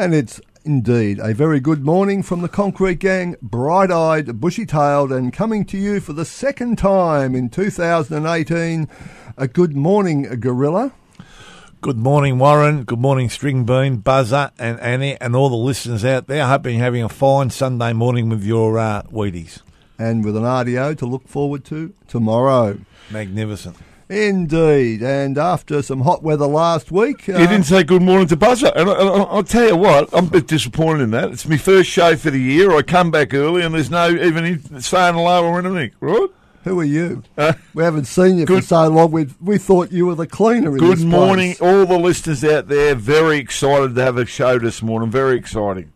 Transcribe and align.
And 0.00 0.14
it's 0.14 0.40
indeed 0.64 1.18
a 1.18 1.34
very 1.34 1.60
good 1.60 1.84
morning 1.84 2.22
from 2.22 2.40
the 2.40 2.48
Concrete 2.48 3.00
Gang, 3.00 3.36
bright 3.42 3.90
eyed, 3.90 4.40
bushy 4.40 4.64
tailed, 4.64 5.12
and 5.12 5.30
coming 5.30 5.62
to 5.66 5.76
you 5.76 6.00
for 6.00 6.14
the 6.14 6.24
second 6.24 6.78
time 6.78 7.34
in 7.34 7.50
2018. 7.50 8.88
A 9.36 9.46
good 9.46 9.76
morning, 9.76 10.22
Gorilla. 10.40 10.94
Good 11.82 11.98
morning, 11.98 12.38
Warren. 12.38 12.84
Good 12.84 12.98
morning, 12.98 13.28
String 13.28 13.66
Bean, 13.66 13.98
Buzzer, 13.98 14.52
and 14.58 14.80
Annie, 14.80 15.20
and 15.20 15.36
all 15.36 15.50
the 15.50 15.56
listeners 15.56 16.02
out 16.02 16.28
there. 16.28 16.44
I 16.44 16.48
hope 16.48 16.64
you're 16.64 16.78
having 16.78 17.02
a 17.02 17.10
fine 17.10 17.50
Sunday 17.50 17.92
morning 17.92 18.30
with 18.30 18.42
your 18.42 18.78
uh, 18.78 19.02
Wheaties. 19.02 19.60
And 19.98 20.24
with 20.24 20.34
an 20.34 20.44
RDO 20.44 20.96
to 20.96 21.04
look 21.04 21.28
forward 21.28 21.62
to 21.66 21.92
tomorrow. 22.08 22.80
Magnificent. 23.10 23.76
Indeed. 24.10 25.04
And 25.04 25.38
after 25.38 25.82
some 25.82 26.00
hot 26.00 26.24
weather 26.24 26.46
last 26.46 26.90
week. 26.90 27.28
You 27.28 27.34
didn't 27.34 27.62
say 27.62 27.84
good 27.84 28.02
morning 28.02 28.26
to 28.28 28.36
Buzzer. 28.36 28.72
And 28.74 28.90
I, 28.90 28.92
I, 28.92 29.34
will 29.34 29.44
tell 29.44 29.68
you 29.68 29.76
what, 29.76 30.12
I'm 30.12 30.26
a 30.26 30.30
bit 30.30 30.48
disappointed 30.48 31.04
in 31.04 31.10
that. 31.12 31.30
It's 31.30 31.46
my 31.46 31.56
first 31.56 31.88
show 31.88 32.16
for 32.16 32.30
the 32.30 32.40
year. 32.40 32.72
I 32.76 32.82
come 32.82 33.12
back 33.12 33.32
early 33.32 33.62
and 33.62 33.72
there's 33.72 33.88
no 33.88 34.10
even 34.10 34.80
saying 34.80 35.14
hello 35.14 35.44
or 35.44 35.60
anything, 35.60 35.92
right? 36.00 36.28
Who 36.64 36.80
are 36.80 36.84
you? 36.84 37.22
Uh, 37.38 37.52
we 37.72 37.84
haven't 37.84 38.06
seen 38.06 38.36
you 38.36 38.46
good, 38.46 38.64
for 38.64 38.66
so 38.66 38.88
long. 38.88 39.12
We 39.12 39.28
we 39.40 39.56
thought 39.56 39.92
you 39.92 40.06
were 40.06 40.14
the 40.14 40.26
cleaner. 40.26 40.76
good 40.76 41.00
morning, 41.00 41.54
all 41.58 41.86
the 41.86 41.98
listeners 41.98 42.44
out 42.44 42.68
there. 42.68 42.94
Very 42.94 43.38
excited 43.38 43.94
to 43.94 44.02
have 44.02 44.18
a 44.18 44.26
show 44.26 44.58
this 44.58 44.82
morning. 44.82 45.10
Very 45.10 45.38
exciting. 45.38 45.90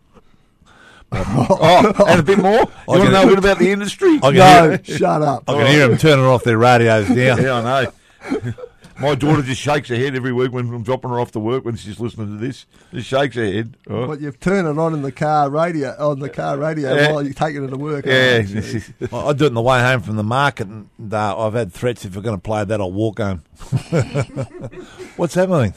oh, 1.11 2.05
and 2.07 2.19
a 2.19 2.23
bit 2.23 2.39
more. 2.39 2.61
You 2.61 2.67
want 2.87 3.03
to 3.03 3.11
know 3.11 3.23
a 3.23 3.27
bit 3.27 3.37
about 3.37 3.59
the 3.59 3.69
industry? 3.69 4.17
no, 4.17 4.31
hear, 4.31 4.83
shut 4.83 5.21
up. 5.21 5.43
I 5.47 5.53
can 5.53 5.67
hear 5.67 5.87
them 5.87 5.97
turning 5.99 6.25
off 6.25 6.43
their 6.43 6.57
radios 6.57 7.09
now. 7.09 7.15
yeah, 7.15 7.53
I 7.53 7.83
know. 7.83 7.91
My 8.99 9.13
daughter 9.13 9.41
just 9.41 9.59
shakes 9.59 9.89
her 9.89 9.95
head 9.95 10.15
every 10.15 10.31
week 10.31 10.53
when 10.53 10.73
I'm 10.73 10.83
dropping 10.83 11.09
her 11.09 11.19
off 11.19 11.31
to 11.33 11.39
work 11.39 11.65
when 11.65 11.75
she's 11.75 11.99
listening 11.99 12.37
to 12.37 12.45
this. 12.45 12.65
Just 12.93 13.09
shakes 13.09 13.35
her 13.35 13.43
head. 13.43 13.75
Oh. 13.89 14.07
But 14.07 14.21
you've 14.21 14.39
turned 14.39 14.69
it 14.69 14.77
on 14.77 14.93
in 14.93 15.01
the 15.01 15.11
car 15.11 15.49
radio 15.49 15.89
on 15.99 16.19
the 16.19 16.29
car 16.29 16.57
radio 16.57 16.95
yeah. 16.95 17.11
while 17.11 17.21
you're 17.21 17.33
taking 17.33 17.63
her 17.63 17.69
to 17.69 17.77
work. 17.77 18.05
Yeah, 18.05 18.43
well, 19.11 19.27
I 19.27 19.33
do 19.33 19.45
it 19.45 19.47
on 19.47 19.53
the 19.53 19.61
way 19.61 19.81
home 19.81 20.01
from 20.01 20.15
the 20.15 20.23
market, 20.23 20.67
and 20.67 20.89
uh, 21.13 21.37
I've 21.37 21.53
had 21.53 21.73
threats 21.73 22.05
if 22.05 22.15
we're 22.15 22.21
going 22.21 22.37
to 22.37 22.41
play 22.41 22.63
that, 22.63 22.79
I'll 22.79 22.91
walk 22.91 23.19
home. 23.19 23.43
What's 25.17 25.33
happening? 25.33 25.73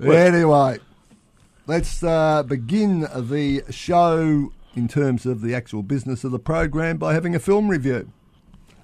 Anyway, 0.00 0.78
let's 1.66 2.02
uh, 2.02 2.42
begin 2.42 3.00
the 3.00 3.64
show 3.70 4.50
in 4.74 4.88
terms 4.88 5.26
of 5.26 5.42
the 5.42 5.54
actual 5.54 5.82
business 5.82 6.24
of 6.24 6.30
the 6.30 6.38
program 6.38 6.96
by 6.96 7.12
having 7.12 7.34
a 7.34 7.38
film 7.38 7.68
review. 7.68 8.10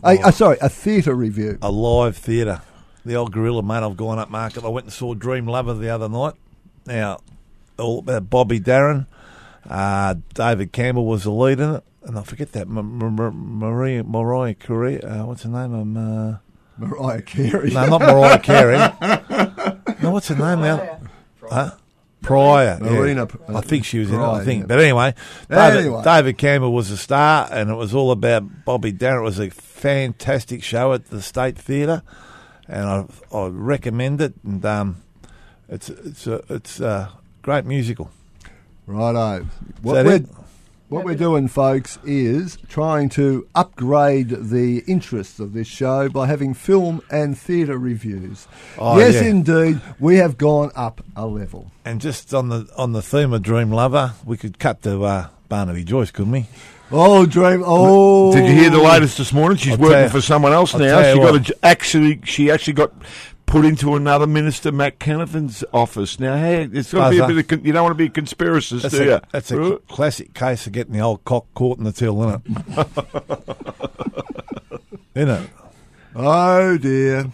Oh. 0.04 0.10
A, 0.10 0.20
uh, 0.20 0.30
sorry, 0.30 0.58
a 0.60 0.68
theatre 0.68 1.14
review. 1.14 1.58
A 1.62 1.72
live 1.72 2.18
theatre 2.18 2.60
the 3.08 3.16
old 3.16 3.32
gorilla 3.32 3.62
mate 3.62 3.82
I've 3.82 3.96
gone 3.96 4.18
up 4.18 4.30
market. 4.30 4.64
I 4.64 4.68
went 4.68 4.86
and 4.86 4.92
saw 4.92 5.14
Dream 5.14 5.46
Lover 5.46 5.74
the 5.74 5.88
other 5.88 6.08
night. 6.08 6.34
Now, 6.86 7.20
all 7.78 8.00
about 8.00 8.30
Bobby 8.30 8.60
Darin. 8.60 9.06
Uh, 9.68 10.14
David 10.34 10.72
Campbell 10.72 11.06
was 11.06 11.24
the 11.24 11.30
lead 11.30 11.60
in 11.60 11.76
it. 11.76 11.84
And 12.02 12.18
I 12.18 12.22
forget 12.22 12.52
that. 12.52 12.68
Maria, 12.68 14.04
Mariah 14.04 14.54
Carey. 14.54 15.02
Uh, 15.02 15.26
what's 15.26 15.42
her 15.42 15.50
name? 15.50 15.74
Um, 15.74 15.96
uh, 15.96 16.36
Mariah 16.78 17.22
Carey. 17.22 17.70
No, 17.70 17.86
not 17.86 18.00
Mariah 18.00 18.38
Carey. 18.38 18.76
no, 20.02 20.10
what's 20.10 20.28
her 20.28 20.36
name 20.36 20.62
now? 20.62 21.00
Huh? 21.42 21.72
Prior. 22.22 22.78
Marina. 22.80 23.28
Yeah. 23.48 23.58
I 23.58 23.60
think 23.60 23.84
she 23.84 23.98
was 23.98 24.08
Prior, 24.08 24.20
in 24.20 24.24
it, 24.24 24.42
I 24.42 24.44
think. 24.44 24.60
Yeah. 24.62 24.66
But 24.66 24.80
anyway 24.80 25.14
David, 25.50 25.80
anyway. 25.80 26.02
David 26.04 26.38
Campbell 26.38 26.72
was 26.72 26.90
a 26.90 26.96
star, 26.96 27.48
and 27.50 27.70
it 27.70 27.74
was 27.74 27.94
all 27.94 28.10
about 28.10 28.64
Bobby 28.64 28.92
Darin. 28.92 29.20
It 29.20 29.24
was 29.24 29.38
a 29.38 29.50
fantastic 29.50 30.62
show 30.62 30.92
at 30.92 31.06
the 31.06 31.20
State 31.20 31.58
Theatre 31.58 32.02
and 32.68 32.84
I, 32.84 33.36
I 33.36 33.46
recommend 33.48 34.20
it. 34.20 34.34
And 34.44 34.64
um, 34.64 35.02
it's 35.68 35.88
it's 35.88 36.26
a 36.26 36.42
it's 36.48 36.80
a 36.80 37.12
great 37.42 37.64
musical. 37.64 38.10
Righto. 38.86 39.46
What 39.82 40.06
we're, 40.06 40.24
what 40.88 41.04
we're 41.04 41.14
doing, 41.14 41.48
folks, 41.48 41.98
is 42.04 42.56
trying 42.68 43.10
to 43.10 43.46
upgrade 43.54 44.30
the 44.30 44.78
interests 44.86 45.38
of 45.38 45.52
this 45.52 45.66
show 45.66 46.08
by 46.08 46.26
having 46.26 46.54
film 46.54 47.02
and 47.10 47.36
theatre 47.36 47.76
reviews. 47.76 48.48
Oh, 48.78 48.98
yes, 48.98 49.14
yeah. 49.14 49.24
indeed, 49.24 49.82
we 50.00 50.16
have 50.16 50.38
gone 50.38 50.70
up 50.74 51.04
a 51.14 51.26
level. 51.26 51.70
And 51.84 52.00
just 52.00 52.32
on 52.32 52.48
the 52.48 52.66
on 52.76 52.92
the 52.92 53.02
theme 53.02 53.34
of 53.34 53.42
Dream 53.42 53.70
Lover, 53.70 54.14
we 54.24 54.38
could 54.38 54.58
cut 54.58 54.82
to 54.84 55.04
uh, 55.04 55.28
Barnaby 55.50 55.84
Joyce, 55.84 56.10
couldn't 56.10 56.32
we? 56.32 56.46
Oh! 56.90 57.26
Oh, 57.36 58.32
did 58.32 58.46
you 58.46 58.54
hear 58.54 58.70
the 58.70 58.78
latest 58.78 59.18
this 59.18 59.32
morning? 59.32 59.58
She's 59.58 59.74
I'll 59.74 59.78
working 59.78 60.10
for 60.10 60.20
someone 60.20 60.52
else 60.52 60.74
I'll 60.74 60.80
now. 60.80 61.12
She 61.12 61.18
got 61.18 61.50
a, 61.50 61.56
actually, 61.62 62.20
she 62.24 62.50
actually 62.50 62.72
got 62.72 62.92
put 63.48 63.64
into 63.64 63.94
another 63.94 64.26
minister, 64.26 64.70
Matt 64.70 64.98
Canavan's 64.98 65.64
office. 65.72 66.20
Now, 66.20 66.36
hey, 66.36 66.68
it's 66.72 66.92
got 66.92 67.10
to 67.10 67.10
be 67.10 67.18
a 67.18 67.26
bit 67.26 67.52
of, 67.52 67.66
you 67.66 67.72
don't 67.72 67.82
want 67.82 67.98
to 67.98 67.98
be 67.98 68.06
a 68.06 68.22
conspiracist, 68.22 68.82
that's 68.82 68.94
do 68.94 69.02
a, 69.02 69.06
you? 69.06 69.20
That's 69.32 69.50
a 69.50 69.58
right? 69.58 69.88
classic 69.88 70.34
case 70.34 70.66
of 70.66 70.72
getting 70.72 70.92
the 70.92 71.00
old 71.00 71.24
cock 71.24 71.46
caught 71.54 71.78
in 71.78 71.84
the 71.84 71.92
till, 71.92 72.22
isn't 72.22 72.42
it? 72.46 72.88
isn't 75.14 75.28
it? 75.28 75.50
Oh 76.14 76.78
dear. 76.78 77.30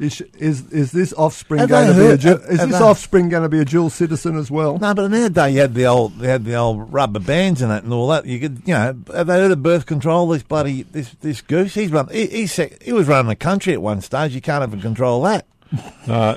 Is, 0.00 0.20
is 0.38 0.70
is 0.70 0.92
this 0.92 1.12
offspring 1.14 1.58
have 1.58 1.68
going 1.68 1.88
to 1.88 1.94
heard, 1.94 2.22
be 2.22 2.28
a 2.28 2.34
is 2.36 2.58
this 2.58 2.80
offspring 2.80 3.28
going 3.30 3.42
to 3.42 3.48
be 3.48 3.58
a 3.58 3.64
dual 3.64 3.90
citizen 3.90 4.36
as 4.36 4.48
well? 4.48 4.78
No, 4.78 4.94
but 4.94 5.06
in 5.06 5.10
their 5.10 5.28
day 5.28 5.50
you 5.50 5.60
had 5.60 5.74
the 5.74 5.86
old 5.86 6.16
they 6.18 6.28
had 6.28 6.44
the 6.44 6.54
old 6.54 6.92
rubber 6.92 7.18
bands 7.18 7.62
and 7.62 7.70
that 7.72 7.82
and 7.82 7.92
all 7.92 8.06
that. 8.08 8.24
You 8.24 8.38
could 8.38 8.62
you 8.64 8.74
know 8.74 8.96
have 9.12 9.26
they 9.26 9.40
heard 9.40 9.50
of 9.50 9.60
birth 9.60 9.86
control? 9.86 10.28
This 10.28 10.44
bloody 10.44 10.82
this 10.84 11.10
this 11.20 11.40
goose 11.40 11.74
he's 11.74 11.90
run 11.90 12.08
he, 12.12 12.46
he, 12.46 12.70
he 12.80 12.92
was 12.92 13.08
running 13.08 13.28
the 13.28 13.36
country 13.36 13.72
at 13.72 13.82
one 13.82 14.00
stage. 14.00 14.34
You 14.34 14.40
can't 14.40 14.62
even 14.62 14.80
control 14.80 15.22
that. 15.22 15.46
Uh, 16.06 16.36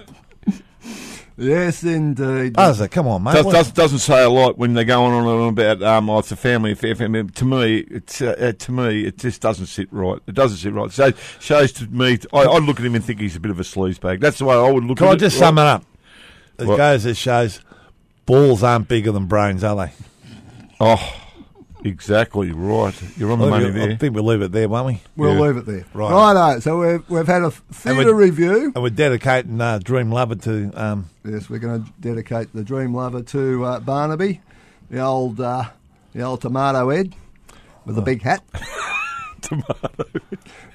Yes, 1.42 1.84
indeed. 1.84 2.54
Buzzer, 2.54 2.88
come 2.88 3.08
on, 3.08 3.24
mate. 3.24 3.34
Does, 3.34 3.46
does, 3.48 3.72
doesn't 3.72 4.00
say 4.00 4.24
a 4.24 4.30
lot 4.30 4.60
when 4.60 4.76
they're 4.76 4.84
going 4.84 5.12
on 5.12 5.22
and 5.22 5.28
on 5.28 5.50
about 5.50 5.82
um, 5.82 6.08
oh, 6.08 6.20
it's 6.20 6.32
a 6.32 6.36
family 6.36 6.74
affair. 6.74 6.94
Family. 6.94 7.24
To 7.24 7.46
me, 7.46 7.78
it's 7.78 8.22
uh, 8.22 8.36
uh, 8.40 8.52
to 8.52 8.72
me, 8.72 9.06
it 9.06 9.18
just 9.18 9.42
doesn't 9.42 9.66
sit 9.66 9.92
right. 9.92 10.20
It 10.28 10.36
doesn't 10.36 10.60
sit 10.60 10.72
right. 10.72 10.92
So 10.92 11.12
shows 11.40 11.72
to 11.74 11.88
me, 11.88 12.20
I, 12.32 12.46
would 12.46 12.64
look 12.64 12.80
at 12.80 12.86
him 12.86 12.94
and 12.94 13.04
think 13.04 13.20
he's 13.20 13.36
a 13.36 13.40
bit 13.40 13.50
of 13.50 13.60
a 13.60 13.64
sleaze 13.64 14.00
bag. 14.00 14.20
That's 14.20 14.38
the 14.38 14.46
way 14.46 14.56
I 14.56 14.70
would 14.70 14.84
look. 14.84 15.00
At. 15.00 15.06
Can 15.06 15.08
at 15.08 15.14
I 15.14 15.16
just 15.16 15.36
it. 15.38 15.40
sum 15.40 15.58
it 15.58 15.66
up? 15.66 15.84
It 16.60 16.68
what? 16.68 16.78
goes. 16.78 17.08
It 17.08 17.18
shows 17.18 17.60
balls 18.28 18.62
aren't 18.62 18.88
bigger 18.88 19.12
than 19.12 19.26
brains, 19.26 19.64
are 19.64 19.76
they? 19.76 19.94
Oh. 20.80 21.31
Exactly 21.84 22.52
right. 22.52 22.94
You're 23.18 23.32
on 23.32 23.40
the 23.40 23.48
money 23.48 23.70
there. 23.70 23.90
I 23.90 23.96
think 23.96 24.14
we'll 24.14 24.24
leave 24.24 24.42
it 24.42 24.52
there, 24.52 24.70
won't 24.70 24.88
we? 24.88 25.02
We'll 25.16 25.34
yeah. 25.34 25.40
leave 25.40 25.58
it 25.58 25.66
there. 25.66 25.86
Right. 25.94 26.12
Righto. 26.12 26.60
So 26.60 26.80
we've, 26.80 27.10
we've 27.10 27.28
had 27.28 27.42
a 27.42 27.52
theatre 27.52 28.14
review. 28.14 28.72
And 28.76 28.84
we're 28.84 28.90
dedicating 28.90 29.60
uh, 29.60 29.80
Dream 29.80 30.12
Lover 30.12 30.36
to. 30.36 30.72
Um, 30.76 31.10
yes, 31.26 31.50
we're 31.50 31.60
going 31.60 31.84
to 31.84 31.92
dedicate 32.00 32.54
the 32.54 32.64
Dream 32.64 32.94
Lover 32.94 33.24
to 33.24 33.66
uh, 33.66 33.80
Barnaby, 33.80 34.42
the 34.90 35.00
old 35.00 35.42
uh, 35.42 35.66
the 36.14 36.22
old 36.22 36.42
tomato 36.42 36.90
head 36.90 37.16
with 37.86 37.98
a 37.98 38.02
oh. 38.02 38.06
big 38.06 38.22
hat. 38.22 38.44
tomato. 39.42 39.90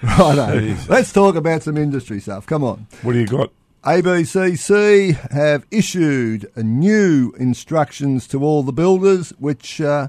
Righto. 0.02 0.76
Let's 0.88 1.12
talk 1.12 1.37
about 1.37 1.62
some 1.62 1.76
industry 1.76 2.20
stuff. 2.20 2.47
Come 2.47 2.64
on. 2.64 2.87
What 3.02 3.12
do 3.12 3.20
you 3.20 3.26
got? 3.26 3.52
ABCC 3.85 5.31
have 5.31 5.64
issued 5.70 6.50
new 6.56 7.32
instructions 7.38 8.26
to 8.26 8.43
all 8.43 8.64
the 8.64 8.73
builders, 8.73 9.31
which 9.38 9.81
uh, 9.81 10.09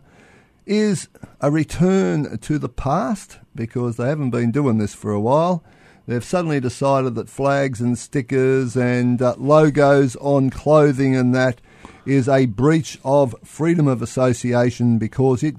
is 0.67 1.07
a 1.41 1.49
return 1.49 2.37
to 2.39 2.59
the 2.59 2.69
past 2.69 3.39
because 3.55 3.97
they 3.97 4.07
haven't 4.07 4.29
been 4.29 4.51
doing 4.51 4.77
this 4.77 4.93
for 4.93 5.11
a 5.11 5.19
while. 5.19 5.63
They've 6.05 6.23
suddenly 6.23 6.59
decided 6.59 7.15
that 7.15 7.29
flags 7.29 7.81
and 7.81 7.97
stickers 7.97 8.77
and 8.77 9.21
uh, 9.21 9.35
logos 9.37 10.15
on 10.17 10.49
clothing 10.49 11.15
and 11.15 11.33
that 11.35 11.59
is 12.05 12.29
a 12.29 12.45
breach 12.45 12.97
of 13.03 13.35
freedom 13.43 13.87
of 13.87 14.01
association 14.01 14.97
because 14.97 15.43
it, 15.43 15.55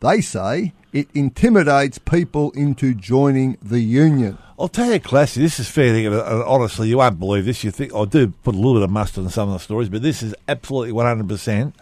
they 0.00 0.20
say, 0.20 0.72
it 0.92 1.08
intimidates 1.14 1.98
people 1.98 2.50
into 2.52 2.94
joining 2.94 3.58
the 3.62 3.80
union. 3.80 4.38
I'll 4.58 4.68
tell 4.68 4.90
you, 4.90 4.98
Classy, 4.98 5.42
this 5.42 5.60
is 5.60 5.68
fair. 5.68 5.92
Thing, 5.92 6.08
honestly, 6.08 6.88
you 6.88 6.96
won't 6.96 7.20
believe 7.20 7.44
this. 7.44 7.62
You 7.62 7.70
think 7.70 7.94
I 7.94 8.06
do 8.06 8.28
put 8.28 8.54
a 8.54 8.58
little 8.58 8.74
bit 8.74 8.82
of 8.82 8.90
mustard 8.90 9.24
in 9.24 9.30
some 9.30 9.48
of 9.50 9.52
the 9.52 9.60
stories, 9.60 9.90
but 9.90 10.02
this 10.02 10.22
is 10.22 10.34
absolutely 10.48 10.92
one 10.92 11.04
hundred 11.04 11.28
percent. 11.28 11.76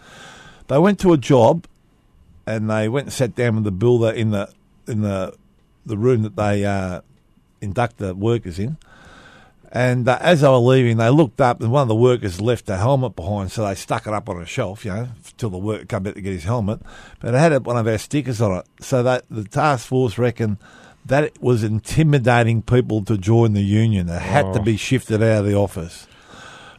They 0.67 0.77
went 0.77 0.99
to 0.99 1.13
a 1.13 1.17
job 1.17 1.65
and 2.45 2.69
they 2.69 2.87
went 2.89 3.07
and 3.07 3.13
sat 3.13 3.35
down 3.35 3.55
with 3.55 3.63
the 3.63 3.71
builder 3.71 4.11
in 4.11 4.31
the 4.31 4.51
in 4.87 5.01
the 5.01 5.35
the 5.85 5.97
room 5.97 6.23
that 6.23 6.35
they 6.35 6.65
uh, 6.65 7.01
induct 7.61 7.97
the 7.97 8.15
workers 8.15 8.59
in. 8.59 8.77
And 9.71 10.07
uh, 10.07 10.17
as 10.21 10.39
they 10.41 10.47
were 10.47 10.55
leaving, 10.55 10.97
they 10.97 11.09
looked 11.09 11.41
up, 11.41 11.59
and 11.59 11.69
one 11.69 11.81
of 11.81 11.87
the 11.89 11.95
workers 11.95 12.39
left 12.39 12.69
a 12.69 12.77
helmet 12.77 13.15
behind, 13.15 13.51
so 13.51 13.67
they 13.67 13.75
stuck 13.75 14.07
it 14.07 14.13
up 14.13 14.29
on 14.29 14.41
a 14.41 14.45
shelf, 14.45 14.85
you 14.85 14.91
know, 14.91 15.09
till 15.35 15.49
the 15.49 15.57
worker 15.57 15.85
came 15.85 16.03
back 16.03 16.13
to 16.13 16.21
get 16.21 16.31
his 16.31 16.45
helmet. 16.45 16.79
But 17.19 17.33
it 17.33 17.37
had 17.37 17.65
one 17.65 17.75
of 17.75 17.85
our 17.85 17.97
stickers 17.97 18.41
on 18.41 18.59
it, 18.59 18.65
so 18.79 19.03
that 19.03 19.25
the 19.29 19.43
task 19.43 19.87
force 19.87 20.17
reckoned 20.17 20.57
that 21.05 21.25
it 21.25 21.41
was 21.41 21.63
intimidating 21.63 22.61
people 22.61 23.03
to 23.03 23.17
join 23.17 23.51
the 23.51 23.61
union. 23.61 24.07
It 24.07 24.21
had 24.21 24.45
oh. 24.45 24.53
to 24.53 24.61
be 24.61 24.77
shifted 24.77 25.21
out 25.21 25.39
of 25.39 25.45
the 25.45 25.55
office. 25.55 26.07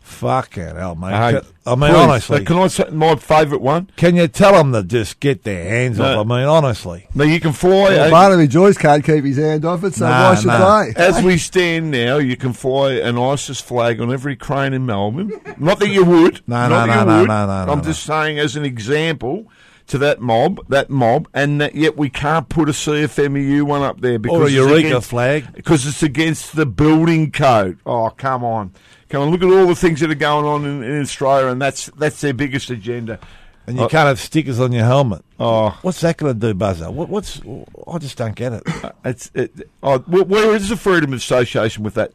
Fuck 0.07 0.57
it, 0.57 0.77
hell, 0.77 0.95
mate. 0.95 1.13
I 1.13 1.33
mean, 1.33 1.43
please, 1.91 1.95
honestly. 1.97 2.45
Can 2.45 2.57
I 2.59 2.69
say 2.69 2.89
my 2.91 3.17
favourite 3.17 3.61
one? 3.61 3.91
Can 3.97 4.15
you 4.15 4.29
tell 4.29 4.53
them 4.53 4.73
to 4.73 4.85
just 4.85 5.19
get 5.19 5.43
their 5.43 5.69
hands 5.69 5.99
no. 5.99 6.21
off? 6.21 6.27
I 6.27 6.29
mean, 6.29 6.49
honestly. 6.49 7.09
No, 7.13 7.25
you 7.25 7.41
can 7.41 7.53
fly. 7.53 7.71
Well, 7.71 8.11
Barnaby 8.13 8.47
Joyce 8.47 8.79
can't 8.79 9.05
keep 9.05 9.25
his 9.25 9.37
hand 9.37 9.65
off 9.65 9.83
it, 9.83 9.95
so 9.95 10.09
nah, 10.09 10.31
why 10.31 10.35
should 10.37 10.47
nah. 10.47 10.85
they? 10.85 10.95
As 10.95 11.23
we 11.23 11.37
stand 11.37 11.91
now, 11.91 12.19
you 12.19 12.37
can 12.37 12.53
fly 12.53 12.93
an 12.93 13.19
ISIS 13.19 13.61
flag 13.61 14.01
on 14.01 14.13
every 14.13 14.37
crane 14.37 14.73
in 14.73 14.87
Melbourne. 14.87 15.33
Not 15.59 15.81
that 15.81 15.89
you 15.89 16.05
would. 16.05 16.41
No, 16.47 16.69
no, 16.69 16.87
no, 16.87 17.05
no, 17.05 17.25
no, 17.25 17.47
no, 17.47 17.73
I'm 17.73 17.83
just 17.83 18.05
saying, 18.05 18.39
as 18.39 18.55
an 18.55 18.65
example, 18.65 19.51
to 19.89 19.99
that 19.99 20.21
mob, 20.21 20.67
that 20.69 20.91
mob, 20.91 21.29
and 21.33 21.61
that 21.61 21.75
yet 21.75 21.97
we 21.97 22.11
can't 22.11 22.49
put 22.49 22.69
a 22.69 22.73
CFMEU 22.73 23.63
one 23.63 23.83
up 23.83 24.01
there 24.01 24.19
because 24.19 24.41
or 24.41 24.47
a 24.47 24.51
Eureka 24.51 24.89
against, 24.89 25.09
flag 25.09 25.53
because 25.55 25.87
it's 25.87 26.03
against 26.03 26.57
the 26.57 26.67
building 26.67 27.31
code. 27.31 27.79
Oh, 27.87 28.11
come 28.11 28.45
on. 28.45 28.73
Come 29.09 29.23
on, 29.23 29.31
look 29.31 29.43
at 29.43 29.49
all 29.49 29.67
the 29.67 29.77
things 29.77 30.01
that 30.01 30.11
are 30.11 30.17
going 30.17 30.45
on 30.45 30.65
in, 30.65 30.83
in 30.83 31.01
Australia, 31.01 31.47
and 31.47 31.63
that's 31.63 31.87
that's 31.97 32.21
their 32.21 32.35
biggest 32.35 32.71
agenda. 32.71 33.21
And 33.69 33.77
you 33.77 33.85
uh, 33.85 33.89
can't 33.89 34.07
have 34.07 34.21
stickers 34.21 34.61
on 34.61 34.73
your 34.73 34.85
helmet. 34.85 35.25
Oh, 35.39 35.79
what's 35.83 36.01
that 36.01 36.17
going 36.17 36.35
to 36.35 36.39
do, 36.39 36.55
Buzzer? 36.55 36.91
What, 36.91 37.09
what's 37.09 37.41
I 37.87 37.99
just 37.99 38.17
don't 38.17 38.35
get 38.35 38.53
it. 38.53 38.63
Uh, 38.85 38.93
it's 39.05 39.31
it, 39.35 39.69
oh, 39.83 39.99
where 39.99 40.55
is 40.55 40.69
the 40.69 40.77
freedom 40.77 41.13
of 41.13 41.19
association 41.19 41.85
with 41.85 41.95
that? 41.95 42.13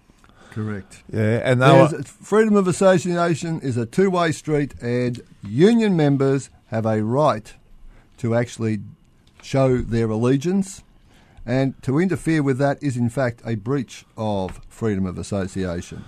Correct. 0.51 1.03
Yeah, 1.11 1.41
and 1.43 1.61
were, 1.61 2.03
freedom 2.03 2.55
of 2.55 2.67
association 2.67 3.61
is 3.61 3.77
a 3.77 3.85
two-way 3.85 4.33
street, 4.33 4.73
and 4.81 5.21
union 5.43 5.95
members 5.95 6.49
have 6.67 6.85
a 6.85 7.03
right 7.03 7.53
to 8.21 8.35
actually 8.35 8.79
show 9.41 9.77
their 9.77 10.09
allegiance 10.09 10.83
and 11.45 11.81
to 11.81 11.99
interfere 11.99 12.43
with 12.43 12.59
that 12.59 12.81
is, 12.83 12.95
in 12.97 13.09
fact, 13.09 13.41
a 13.43 13.55
breach 13.55 14.05
of 14.15 14.61
freedom 14.69 15.07
of 15.07 15.17
association. 15.17 16.05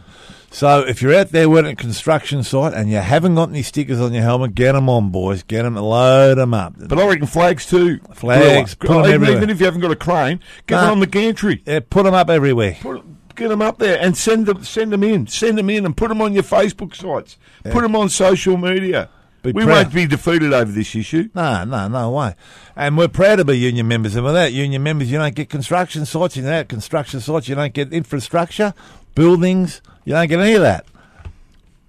So, 0.51 0.81
if 0.81 1.01
you're 1.01 1.15
out 1.15 1.30
there 1.30 1.50
working 1.50 1.71
at 1.71 1.74
a 1.74 1.75
construction 1.75 2.44
site 2.44 2.74
and 2.74 2.88
you 2.89 2.98
haven't 2.98 3.33
got 3.33 3.50
any 3.50 3.63
stickers 3.63 4.00
on 4.00 4.13
your 4.13 4.21
helmet, 4.21 4.54
get 4.54 4.74
them 4.74 4.88
on, 4.89 5.10
boys. 5.10 5.42
Get 5.42 5.63
them, 5.63 5.75
load 5.75 6.38
them 6.38 6.54
up. 6.54 6.75
But 6.77 7.00
I 7.00 7.07
reckon 7.07 7.25
flags 7.25 7.65
too. 7.65 7.98
Flags, 8.13 8.75
put 8.75 8.89
them 8.89 9.24
even, 9.24 9.36
even 9.36 9.50
if 9.50 9.60
you 9.60 9.65
haven't 9.65 9.81
got 9.81 9.89
a 9.89 9.95
crane, 9.95 10.39
get 10.68 10.81
them 10.81 10.92
on 10.92 11.00
the 11.00 11.07
gantry. 11.07 11.63
Yeah, 11.65 11.80
put 11.80 12.04
them 12.04 12.13
up 12.13 12.30
everywhere. 12.30 12.77
Put, 12.80 13.04
get 13.36 13.48
them 13.48 13.63
up 13.63 13.80
there 13.80 14.00
and 14.00 14.15
send 14.15 14.45
them, 14.45 14.63
send 14.63 14.94
them 14.94 15.04
in. 15.04 15.25
Send 15.25 15.57
them 15.57 15.71
in 15.71 15.83
and 15.83 15.98
put 15.98 16.10
them 16.10 16.21
on 16.21 16.33
your 16.33 16.44
Facebook 16.44 16.95
sites. 16.95 17.39
Yeah. 17.65 17.74
Put 17.74 17.81
them 17.81 17.95
on 17.95 18.10
social 18.10 18.56
media. 18.56 19.10
Be 19.44 19.51
we 19.51 19.66
proud. 19.66 19.74
won't 19.74 19.94
be 19.94 20.07
defeated 20.07 20.54
over 20.54 20.72
this 20.72 20.95
issue. 20.95 21.30
No, 21.36 21.66
no, 21.66 21.90
no 21.90 22.12
way. 22.12 22.34
And 22.78 22.98
we're 22.98 23.10
proud 23.10 23.36
to 23.36 23.45
be 23.45 23.57
union 23.57 23.90
members. 23.90 24.16
And 24.16 24.24
without 24.24 24.54
union 24.54 24.81
members, 24.81 25.12
you 25.12 25.18
don't 25.18 25.36
get 25.36 25.50
construction 25.50 26.06
sites. 26.06 26.38
Without 26.38 26.69
construction 26.69 27.19
sites, 27.19 27.50
you 27.50 27.56
don't 27.56 27.74
get 27.74 27.92
infrastructure, 27.92 28.74
buildings. 29.16 29.81
You 30.06 30.13
don't 30.13 30.30
get 30.30 30.40
any 30.40 30.54
of 30.54 30.62
that. 30.62 30.86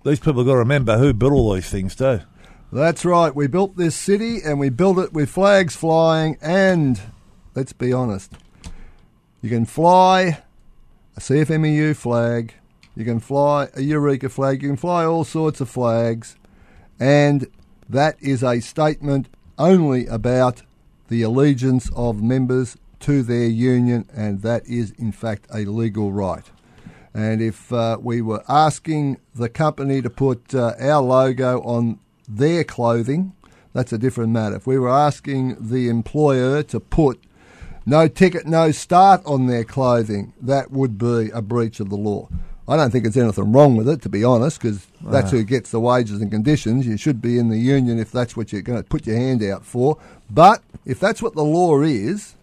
These 0.05 0.19
people 0.19 0.41
have 0.41 0.47
got 0.47 0.55
to 0.55 0.59
remember 0.59 0.99
who 0.99 1.13
built 1.13 1.33
all 1.33 1.53
these 1.53 1.71
things 1.71 1.95
too. 1.95 2.23
That's 2.73 3.05
right. 3.05 3.33
We 3.33 3.47
built 3.47 3.77
this 3.77 3.95
city 3.95 4.41
and 4.45 4.59
we 4.59 4.69
built 4.69 4.99
it 4.99 5.13
with 5.13 5.31
flags 5.31 5.77
flying. 5.77 6.37
And 6.43 7.01
let's 7.55 7.73
be 7.73 7.93
honest, 7.93 8.33
you 9.41 9.49
can 9.49 9.65
fly 9.65 10.43
a 11.17 11.21
CFMEU 11.21 11.95
flag, 11.95 12.55
you 12.97 13.05
can 13.05 13.21
fly 13.21 13.69
a 13.75 13.81
Eureka 13.81 14.29
flag, 14.29 14.61
you 14.61 14.71
can 14.71 14.77
fly 14.77 15.05
all 15.05 15.23
sorts 15.23 15.61
of 15.61 15.71
flags 15.71 16.35
and 16.99 17.47
that 17.89 18.17
is 18.21 18.43
a 18.43 18.61
statement 18.61 19.29
only 19.59 20.07
about 20.07 20.63
the 21.09 21.23
allegiance 21.23 21.91
of 21.95 22.23
members 22.23 22.77
to 23.01 23.23
their 23.23 23.47
union, 23.47 24.09
and 24.15 24.43
that 24.43 24.67
is 24.67 24.93
in 24.93 25.13
fact 25.13 25.47
a 25.53 25.65
legal 25.65 26.13
right. 26.13 26.51
And 27.13 27.41
if 27.41 27.73
uh, 27.73 27.99
we 28.01 28.23
were 28.23 28.43
asking 28.49 29.19
the 29.35 29.49
company 29.49 30.03
to 30.03 30.11
put 30.11 30.55
uh, 30.55 30.73
our 30.81 31.03
logo 31.03 31.61
on 31.61 32.01
their 32.29 32.65
clothing, 32.65 33.35
that's 33.73 33.93
a 33.93 33.99
different 33.99 34.33
matter. 34.33 34.57
If 34.57 34.67
we 34.67 34.79
were 34.79 34.89
asking 34.89 35.57
the 35.61 35.89
employer 35.89 36.63
to 36.65 36.81
put 36.81 37.23
no 37.87 38.09
ticket, 38.09 38.47
no 38.47 38.71
start 38.71 39.23
on 39.27 39.47
their 39.47 39.65
clothing, 39.65 40.33
that 40.41 40.71
would 40.71 40.97
be 40.97 41.31
a 41.31 41.43
breach 41.43 41.81
of 41.81 41.91
the 41.91 41.97
law. 41.97 42.29
I 42.67 42.77
don't 42.77 42.91
think 42.91 43.05
there's 43.05 43.17
anything 43.17 43.53
wrong 43.53 43.77
with 43.77 43.89
it, 43.89 44.01
to 44.03 44.09
be 44.09 44.25
honest, 44.25 44.61
because 44.61 44.87
that's 45.03 45.31
who 45.31 45.45
gets 45.45 45.71
the 45.71 45.81
wages 45.81 46.23
and 46.23 46.31
conditions. 46.31 46.87
You 46.87 46.97
should 46.97 47.21
be 47.21 47.39
in 47.39 47.51
the 47.51 47.59
union 47.59 47.99
if 47.99 48.11
that's 48.11 48.37
what 48.37 48.53
you're 48.53 48.63
going 48.63 48.83
to 48.83 48.89
put 48.89 49.07
your 49.07 49.17
hand 49.17 49.43
out 49.43 49.67
for. 49.67 49.99
But 50.31 50.63
if 50.87 50.99
that's 50.99 51.21
what 51.21 51.35
the 51.35 51.45
law 51.45 51.83
is, 51.83 52.35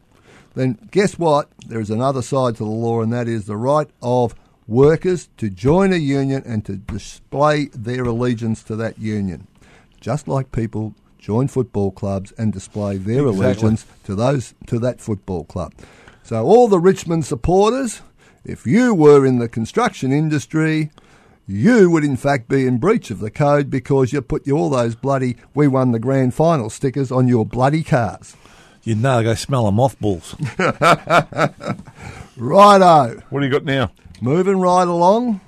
then 0.53 0.77
guess 0.91 1.17
what? 1.17 1.49
There 1.65 1.79
is 1.79 1.89
another 1.89 2.21
side 2.21 2.55
to 2.57 2.63
the 2.63 2.69
law, 2.69 3.01
and 3.01 3.11
that 3.11 3.27
is 3.27 3.45
the 3.45 3.57
right 3.57 3.89
of 4.03 4.35
workers 4.67 5.27
to 5.37 5.49
join 5.49 5.91
a 5.91 5.97
union 5.97 6.43
and 6.45 6.63
to 6.65 6.77
display 6.77 7.65
their 7.73 8.03
allegiance 8.03 8.61
to 8.63 8.75
that 8.75 8.99
union. 8.99 9.47
Just 9.99 10.27
like 10.27 10.51
people 10.51 10.93
join 11.17 11.47
football 11.47 11.91
clubs 11.91 12.31
and 12.37 12.53
display 12.53 12.97
their 12.97 13.27
exactly. 13.27 13.45
allegiance 13.45 13.85
to 14.03 14.15
those 14.15 14.53
to 14.67 14.79
that 14.79 14.99
football 15.01 15.45
club. 15.45 15.73
So 16.23 16.43
all 16.45 16.67
the 16.67 16.79
Richmond 16.79 17.25
supporters 17.25 18.01
if 18.43 18.65
you 18.65 18.93
were 18.93 19.25
in 19.25 19.39
the 19.39 19.47
construction 19.47 20.11
industry, 20.11 20.91
you 21.47 21.89
would 21.89 22.03
in 22.03 22.17
fact 22.17 22.47
be 22.47 22.65
in 22.65 22.77
breach 22.77 23.11
of 23.11 23.19
the 23.19 23.31
code 23.31 23.69
because 23.69 24.13
you 24.13 24.21
put 24.21 24.49
all 24.49 24.69
those 24.69 24.95
bloody 24.95 25.37
we 25.53 25.67
won 25.67 25.91
the 25.91 25.99
grand 25.99 26.33
final 26.33 26.69
stickers 26.69 27.11
on 27.11 27.27
your 27.27 27.45
bloody 27.45 27.83
cars. 27.83 28.35
You'd 28.83 29.01
know 29.01 29.17
they 29.17 29.23
go 29.25 29.35
smell 29.35 29.67
of 29.67 29.75
mothballs. 29.75 30.35
Righto. 32.37 33.21
What 33.29 33.39
do 33.39 33.45
you 33.45 33.51
got 33.51 33.63
now? 33.63 33.91
Moving 34.21 34.59
right 34.59 34.87
along. 34.87 35.39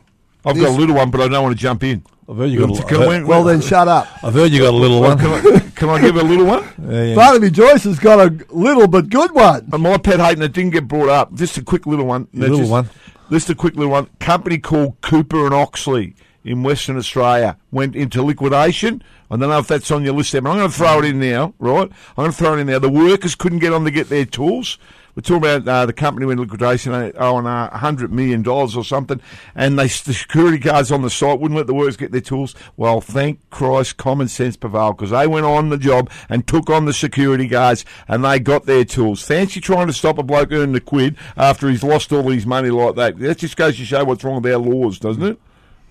I've 0.45 0.55
this, 0.55 0.65
got 0.65 0.75
a 0.75 0.77
little 0.77 0.95
one, 0.95 1.12
but 1.12 1.21
I 1.21 1.27
don't 1.27 1.43
want 1.43 1.55
to 1.55 1.62
jump 1.62 1.83
in. 1.83 2.03
I've 2.27 2.38
heard 2.38 2.51
you 2.51 2.59
got 2.59 2.69
a 2.69 2.73
little 2.73 3.05
one. 3.07 3.27
Well, 3.27 3.43
then 3.43 3.62
shut 3.62 3.88
up. 3.88 4.07
I've 4.23 4.33
heard 4.33 4.51
you 4.51 4.62
got 4.62 4.73
a 4.73 4.77
little 4.77 5.01
one. 5.01 5.17
Can 5.17 5.31
I, 5.31 5.59
can 5.75 5.89
I 5.89 6.01
give 6.01 6.15
a 6.15 6.23
little 6.23 6.45
one? 6.45 6.63
Yeah, 6.83 7.03
yeah. 7.03 7.15
Barnaby 7.15 7.50
Joyce 7.50 7.85
has 7.85 7.97
got 7.97 8.19
a 8.19 8.45
little 8.53 8.88
but 8.88 9.09
good 9.09 9.31
one. 9.31 9.69
And 9.71 9.83
my 9.83 9.97
pet 9.97 10.19
hate, 10.19 10.33
and 10.33 10.43
it 10.43 10.51
didn't 10.51 10.71
get 10.71 10.88
brought 10.88 11.09
up. 11.09 11.33
Just 11.33 11.57
a 11.57 11.63
quick 11.63 11.85
little 11.85 12.05
one. 12.05 12.27
little 12.33 12.57
just, 12.57 12.71
one. 12.71 12.89
Just 13.31 13.50
a 13.50 13.55
quick 13.55 13.75
little 13.75 13.91
one. 13.91 14.09
Company 14.19 14.57
called 14.57 15.00
Cooper 15.01 15.45
and 15.45 15.53
Oxley 15.53 16.15
in 16.43 16.62
Western 16.62 16.97
Australia 16.97 17.57
went 17.71 17.95
into 17.95 18.21
liquidation. 18.21 19.01
I 19.31 19.38
don't 19.38 19.50
know 19.50 19.59
if 19.59 19.67
that's 19.67 19.91
on 19.91 20.03
your 20.03 20.13
list 20.13 20.33
there, 20.33 20.41
but 20.41 20.51
I'm 20.51 20.57
going 20.57 20.69
to 20.69 20.75
throw 20.75 21.00
it 21.00 21.05
in 21.05 21.19
now, 21.19 21.53
right? 21.57 21.89
I'm 21.89 22.15
going 22.15 22.31
to 22.31 22.38
throw 22.38 22.53
it 22.55 22.59
in 22.59 22.67
now. 22.67 22.79
The 22.79 22.89
workers 22.89 23.35
couldn't 23.35 23.59
get 23.59 23.73
on 23.73 23.85
to 23.85 23.91
get 23.91 24.09
their 24.09 24.25
tools. 24.25 24.77
We're 25.15 25.22
talking 25.22 25.38
about 25.38 25.67
uh, 25.67 25.86
the 25.86 25.93
company 25.93 26.25
went 26.25 26.39
liquidation 26.39 26.91
on 26.91 27.46
uh, 27.46 27.70
$100 27.70 28.10
million 28.10 28.48
or 28.48 28.84
something, 28.84 29.22
and 29.53 29.77
they, 29.77 29.84
the 29.84 30.13
security 30.13 30.58
guards 30.58 30.91
on 30.91 31.03
the 31.03 31.10
site 31.10 31.39
wouldn't 31.39 31.58
let 31.58 31.67
the 31.67 31.74
workers 31.74 31.98
get 31.98 32.12
their 32.12 32.22
tools. 32.22 32.55
Well, 32.77 33.00
thank 33.00 33.48
Christ 33.51 33.98
common 33.98 34.27
sense 34.27 34.58
prevailed 34.58 34.98
because 34.98 35.12
they 35.12 35.27
went 35.27 35.46
on 35.46 35.70
the 35.70 35.77
job 35.77 36.10
and 36.29 36.48
took 36.48 36.70
on 36.70 36.86
the 36.86 36.93
security 36.93 37.48
guards 37.48 37.86
and 38.08 38.25
they 38.25 38.39
got 38.39 38.65
their 38.65 38.86
tools. 38.86 39.22
Fancy 39.22 39.62
trying 39.62 39.88
to 39.88 39.93
stop 39.93 40.17
a 40.17 40.24
bloke 40.24 40.51
earning 40.51 40.75
a 40.75 40.79
quid 40.79 41.15
after 41.38 41.70
he's 41.70 41.84
lost 41.84 42.12
all 42.12 42.29
his 42.29 42.48
money 42.48 42.72
like 42.72 42.96
that. 42.96 43.20
That 43.20 43.38
just 43.38 43.55
goes 43.55 43.77
to 43.77 43.86
show 43.86 44.03
what's 44.03 44.24
wrong 44.24 44.41
with 44.41 44.51
our 44.51 44.60
laws, 44.60 44.98
doesn't 44.98 45.24
it? 45.24 45.39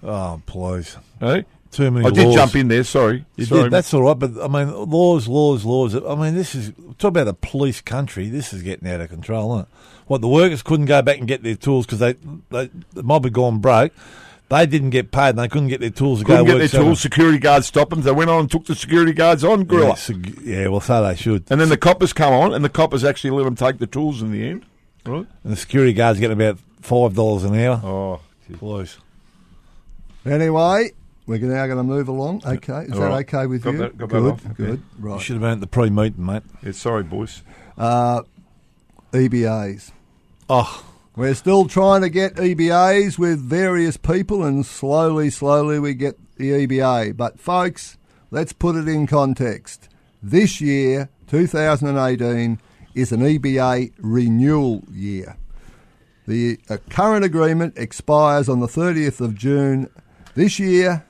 Oh, 0.02 0.42
please. 0.46 0.96
Hey? 1.20 1.44
Too 1.72 1.90
many 1.90 2.04
I 2.04 2.10
laws. 2.10 2.18
did 2.18 2.32
jump 2.34 2.54
in 2.54 2.68
there, 2.68 2.84
sorry. 2.84 3.24
You 3.36 3.46
sorry. 3.46 3.62
did, 3.64 3.72
that's 3.72 3.92
all 3.94 4.02
right, 4.02 4.18
but 4.18 4.32
I 4.42 4.46
mean, 4.46 4.72
laws, 4.90 5.26
laws, 5.26 5.64
laws. 5.64 5.94
I 5.96 6.14
mean, 6.14 6.34
this 6.34 6.54
is, 6.54 6.70
talk 6.98 7.08
about 7.08 7.28
a 7.28 7.32
police 7.32 7.80
country, 7.80 8.28
this 8.28 8.52
is 8.52 8.62
getting 8.62 8.86
out 8.88 9.00
of 9.00 9.08
control, 9.08 9.54
isn't 9.54 9.62
it? 9.62 9.68
What, 10.06 10.20
the 10.20 10.28
workers 10.28 10.62
couldn't 10.62 10.86
go 10.86 11.00
back 11.00 11.18
and 11.18 11.26
get 11.26 11.42
their 11.42 11.54
tools 11.54 11.86
because 11.86 11.98
they, 11.98 12.16
they, 12.50 12.68
the 12.92 13.02
mob 13.02 13.24
had 13.24 13.32
gone 13.32 13.58
broke. 13.60 13.92
They 14.50 14.66
didn't 14.66 14.90
get 14.90 15.10
paid 15.10 15.30
and 15.30 15.38
they 15.38 15.48
couldn't 15.48 15.68
get 15.68 15.80
their 15.80 15.88
tools 15.88 16.18
to 16.18 16.26
couldn't 16.26 16.44
go 16.44 16.58
get 16.58 16.70
their 16.70 16.82
tools. 16.82 17.00
Security 17.00 17.38
guards 17.38 17.66
stopped 17.66 17.88
them. 17.88 18.02
They 18.02 18.12
went 18.12 18.28
on 18.28 18.40
and 18.40 18.50
took 18.50 18.66
the 18.66 18.74
security 18.74 19.14
guards 19.14 19.42
on, 19.42 19.64
Gorilla. 19.64 19.96
Yeah, 20.08 20.16
yeah, 20.42 20.66
well, 20.68 20.80
so 20.80 21.02
they 21.02 21.16
should. 21.16 21.44
And 21.48 21.58
then 21.58 21.70
the 21.70 21.78
coppers 21.78 22.12
come 22.12 22.34
on 22.34 22.52
and 22.52 22.62
the 22.62 22.68
coppers 22.68 23.02
actually 23.02 23.30
let 23.30 23.44
them 23.44 23.56
take 23.56 23.78
the 23.78 23.86
tools 23.86 24.20
in 24.20 24.30
the 24.30 24.46
end. 24.46 24.66
Right. 25.06 25.26
And 25.42 25.52
the 25.52 25.56
security 25.56 25.94
guards 25.94 26.20
getting 26.20 26.36
about 26.36 26.58
$5 26.82 27.44
an 27.46 27.58
hour. 27.58 27.80
Oh, 27.82 28.20
please. 28.58 28.98
Anyway, 30.26 30.90
we're 31.26 31.38
now 31.38 31.66
going 31.66 31.78
to 31.78 31.84
move 31.84 32.08
along. 32.08 32.42
Okay, 32.44 32.82
is 32.84 32.92
All 32.92 33.00
that 33.00 33.06
right. 33.06 33.34
okay 33.34 33.46
with 33.46 33.62
got 33.62 33.72
you? 33.72 33.78
That, 33.78 33.98
got 33.98 34.08
good, 34.08 34.38
that 34.38 34.54
good. 34.54 34.82
Right. 34.98 35.14
You 35.14 35.20
should 35.20 35.34
have 35.34 35.42
been 35.42 35.52
at 35.52 35.60
the 35.60 35.66
pre-meeting, 35.66 36.24
mate. 36.24 36.42
Yeah, 36.62 36.72
sorry, 36.72 37.04
boys. 37.04 37.42
Uh, 37.78 38.22
EBAs. 39.12 39.92
Oh, 40.48 40.84
we're 41.14 41.34
still 41.34 41.66
trying 41.66 42.02
to 42.02 42.08
get 42.08 42.34
EBAs 42.36 43.18
with 43.18 43.40
various 43.40 43.96
people, 43.96 44.44
and 44.44 44.66
slowly, 44.66 45.30
slowly 45.30 45.78
we 45.78 45.94
get 45.94 46.18
the 46.36 46.50
EBA. 46.66 47.16
But 47.16 47.38
folks, 47.38 47.98
let's 48.30 48.52
put 48.52 48.76
it 48.76 48.88
in 48.88 49.06
context. 49.06 49.88
This 50.22 50.60
year, 50.60 51.08
2018, 51.28 52.58
is 52.94 53.12
an 53.12 53.20
EBA 53.20 53.92
renewal 53.98 54.82
year. 54.90 55.36
The 56.26 56.58
uh, 56.68 56.76
current 56.90 57.24
agreement 57.24 57.74
expires 57.76 58.48
on 58.48 58.60
the 58.60 58.66
30th 58.66 59.20
of 59.20 59.34
June 59.34 59.90
this 60.34 60.58
year, 60.58 61.04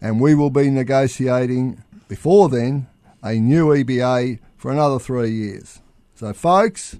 and 0.00 0.20
we 0.20 0.34
will 0.34 0.50
be 0.50 0.70
negotiating 0.70 1.82
before 2.08 2.48
then 2.48 2.86
a 3.22 3.34
new 3.34 3.68
EBA 3.68 4.38
for 4.56 4.70
another 4.70 4.98
three 4.98 5.30
years. 5.30 5.80
So, 6.14 6.32
folks, 6.32 6.96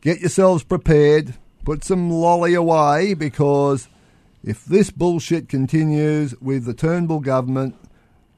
get 0.00 0.20
yourselves 0.20 0.64
prepared, 0.64 1.34
put 1.64 1.84
some 1.84 2.10
lolly 2.10 2.54
away 2.54 3.14
because 3.14 3.88
if 4.42 4.64
this 4.64 4.90
bullshit 4.90 5.48
continues 5.48 6.34
with 6.40 6.64
the 6.64 6.74
Turnbull 6.74 7.20
government, 7.20 7.74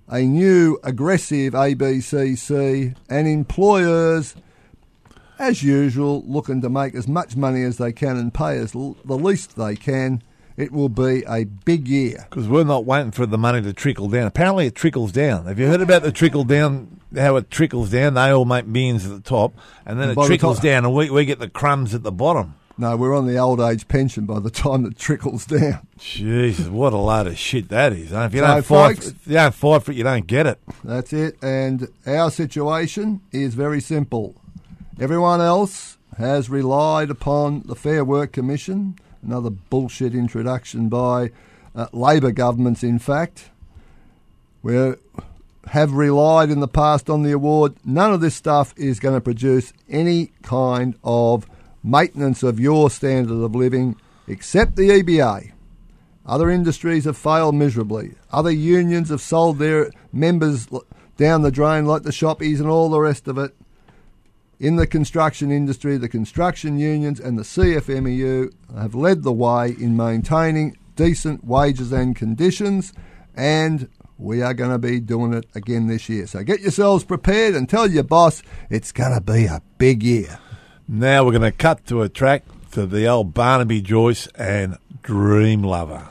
a 0.08 0.22
new 0.22 0.78
aggressive 0.82 1.52
ABCC 1.52 2.96
and 3.08 3.28
employers 3.28 4.34
as 5.38 5.62
usual, 5.62 6.22
looking 6.26 6.60
to 6.60 6.68
make 6.68 6.94
as 6.94 7.08
much 7.08 7.34
money 7.34 7.62
as 7.62 7.78
they 7.78 7.92
can 7.92 8.16
and 8.16 8.34
pay 8.34 8.58
as 8.58 8.74
l- 8.74 8.96
the 9.04 9.16
least 9.16 9.56
they 9.56 9.74
can. 9.74 10.22
It 10.60 10.72
will 10.72 10.90
be 10.90 11.24
a 11.26 11.44
big 11.44 11.88
year. 11.88 12.26
Because 12.28 12.46
we're 12.46 12.64
not 12.64 12.84
waiting 12.84 13.12
for 13.12 13.24
the 13.24 13.38
money 13.38 13.62
to 13.62 13.72
trickle 13.72 14.08
down. 14.08 14.26
Apparently, 14.26 14.66
it 14.66 14.74
trickles 14.74 15.10
down. 15.10 15.46
Have 15.46 15.58
you 15.58 15.66
heard 15.66 15.80
about 15.80 16.02
the 16.02 16.12
trickle 16.12 16.44
down? 16.44 17.00
How 17.16 17.36
it 17.36 17.50
trickles 17.50 17.90
down? 17.90 18.12
They 18.12 18.28
all 18.30 18.44
make 18.44 18.66
millions 18.66 19.06
at 19.06 19.12
the 19.12 19.20
top, 19.20 19.54
and 19.86 19.98
then 19.98 20.10
and 20.10 20.18
it 20.18 20.26
trickles 20.26 20.60
the 20.60 20.68
down, 20.68 20.84
and 20.84 20.94
we, 20.94 21.08
we 21.08 21.24
get 21.24 21.38
the 21.38 21.48
crumbs 21.48 21.94
at 21.94 22.02
the 22.02 22.12
bottom. 22.12 22.56
No, 22.76 22.96
we're 22.96 23.16
on 23.16 23.26
the 23.26 23.36
old 23.38 23.60
age 23.60 23.88
pension 23.88 24.26
by 24.26 24.38
the 24.38 24.50
time 24.50 24.84
it 24.84 24.98
trickles 24.98 25.46
down. 25.46 25.86
Jesus, 25.98 26.68
what 26.68 26.92
a 26.92 26.98
load 26.98 27.26
of 27.26 27.38
shit 27.38 27.70
that 27.70 27.92
is. 27.92 28.12
If 28.12 28.34
you, 28.34 28.40
so 28.40 28.46
don't 28.46 28.64
fight, 28.64 28.96
folks, 28.96 29.08
if 29.08 29.26
you 29.26 29.34
don't 29.34 29.54
fight 29.54 29.82
for 29.82 29.92
it, 29.92 29.96
you 29.96 30.04
don't 30.04 30.26
get 30.26 30.46
it. 30.46 30.60
That's 30.84 31.12
it. 31.12 31.36
And 31.42 31.88
our 32.06 32.30
situation 32.30 33.22
is 33.32 33.54
very 33.54 33.80
simple. 33.80 34.34
Everyone 35.00 35.40
else 35.40 35.96
has 36.18 36.50
relied 36.50 37.10
upon 37.10 37.62
the 37.64 37.74
Fair 37.74 38.04
Work 38.04 38.32
Commission, 38.32 38.96
another 39.22 39.50
bullshit 39.50 40.14
introduction 40.14 40.88
by 40.88 41.30
uh, 41.74 41.86
Labor 41.92 42.32
governments, 42.32 42.82
in 42.82 42.98
fact. 42.98 43.50
We 44.62 44.94
have 45.68 45.92
relied 45.92 46.50
in 46.50 46.60
the 46.60 46.68
past 46.68 47.08
on 47.08 47.22
the 47.22 47.32
award. 47.32 47.76
None 47.84 48.12
of 48.12 48.20
this 48.20 48.34
stuff 48.34 48.74
is 48.76 49.00
going 49.00 49.14
to 49.14 49.20
produce 49.20 49.72
any 49.88 50.32
kind 50.42 50.94
of 51.04 51.46
maintenance 51.82 52.42
of 52.42 52.60
your 52.60 52.90
standard 52.90 53.42
of 53.42 53.54
living 53.54 53.96
except 54.26 54.76
the 54.76 54.90
EBA. 54.90 55.52
Other 56.26 56.50
industries 56.50 57.06
have 57.06 57.16
failed 57.16 57.54
miserably. 57.54 58.14
Other 58.30 58.50
unions 58.50 59.08
have 59.08 59.20
sold 59.20 59.58
their 59.58 59.90
members 60.12 60.68
down 61.16 61.42
the 61.42 61.50
drain 61.50 61.86
like 61.86 62.02
the 62.02 62.10
shoppies 62.10 62.60
and 62.60 62.68
all 62.68 62.88
the 62.88 63.00
rest 63.00 63.26
of 63.26 63.38
it 63.38 63.54
in 64.60 64.76
the 64.76 64.86
construction 64.86 65.50
industry, 65.50 65.96
the 65.96 66.08
construction 66.08 66.78
unions 66.78 67.18
and 67.18 67.38
the 67.38 67.42
CFMEU 67.42 68.52
have 68.76 68.94
led 68.94 69.22
the 69.22 69.32
way 69.32 69.74
in 69.80 69.96
maintaining 69.96 70.76
decent 70.96 71.42
wages 71.42 71.92
and 71.92 72.14
conditions, 72.14 72.92
and 73.34 73.88
we 74.18 74.42
are 74.42 74.52
going 74.52 74.70
to 74.70 74.78
be 74.78 75.00
doing 75.00 75.32
it 75.32 75.46
again 75.54 75.86
this 75.86 76.10
year. 76.10 76.26
So 76.26 76.44
get 76.44 76.60
yourselves 76.60 77.04
prepared 77.04 77.54
and 77.54 77.70
tell 77.70 77.90
your 77.90 78.02
boss 78.02 78.42
it's 78.68 78.92
going 78.92 79.14
to 79.14 79.22
be 79.22 79.46
a 79.46 79.62
big 79.78 80.02
year. 80.02 80.38
Now 80.86 81.24
we're 81.24 81.32
going 81.32 81.50
to 81.50 81.56
cut 81.56 81.86
to 81.86 82.02
a 82.02 82.10
track 82.10 82.44
for 82.68 82.84
the 82.84 83.06
old 83.06 83.32
Barnaby 83.32 83.80
Joyce 83.80 84.26
and 84.34 84.76
Dream 85.02 85.62
Lover. 85.62 86.08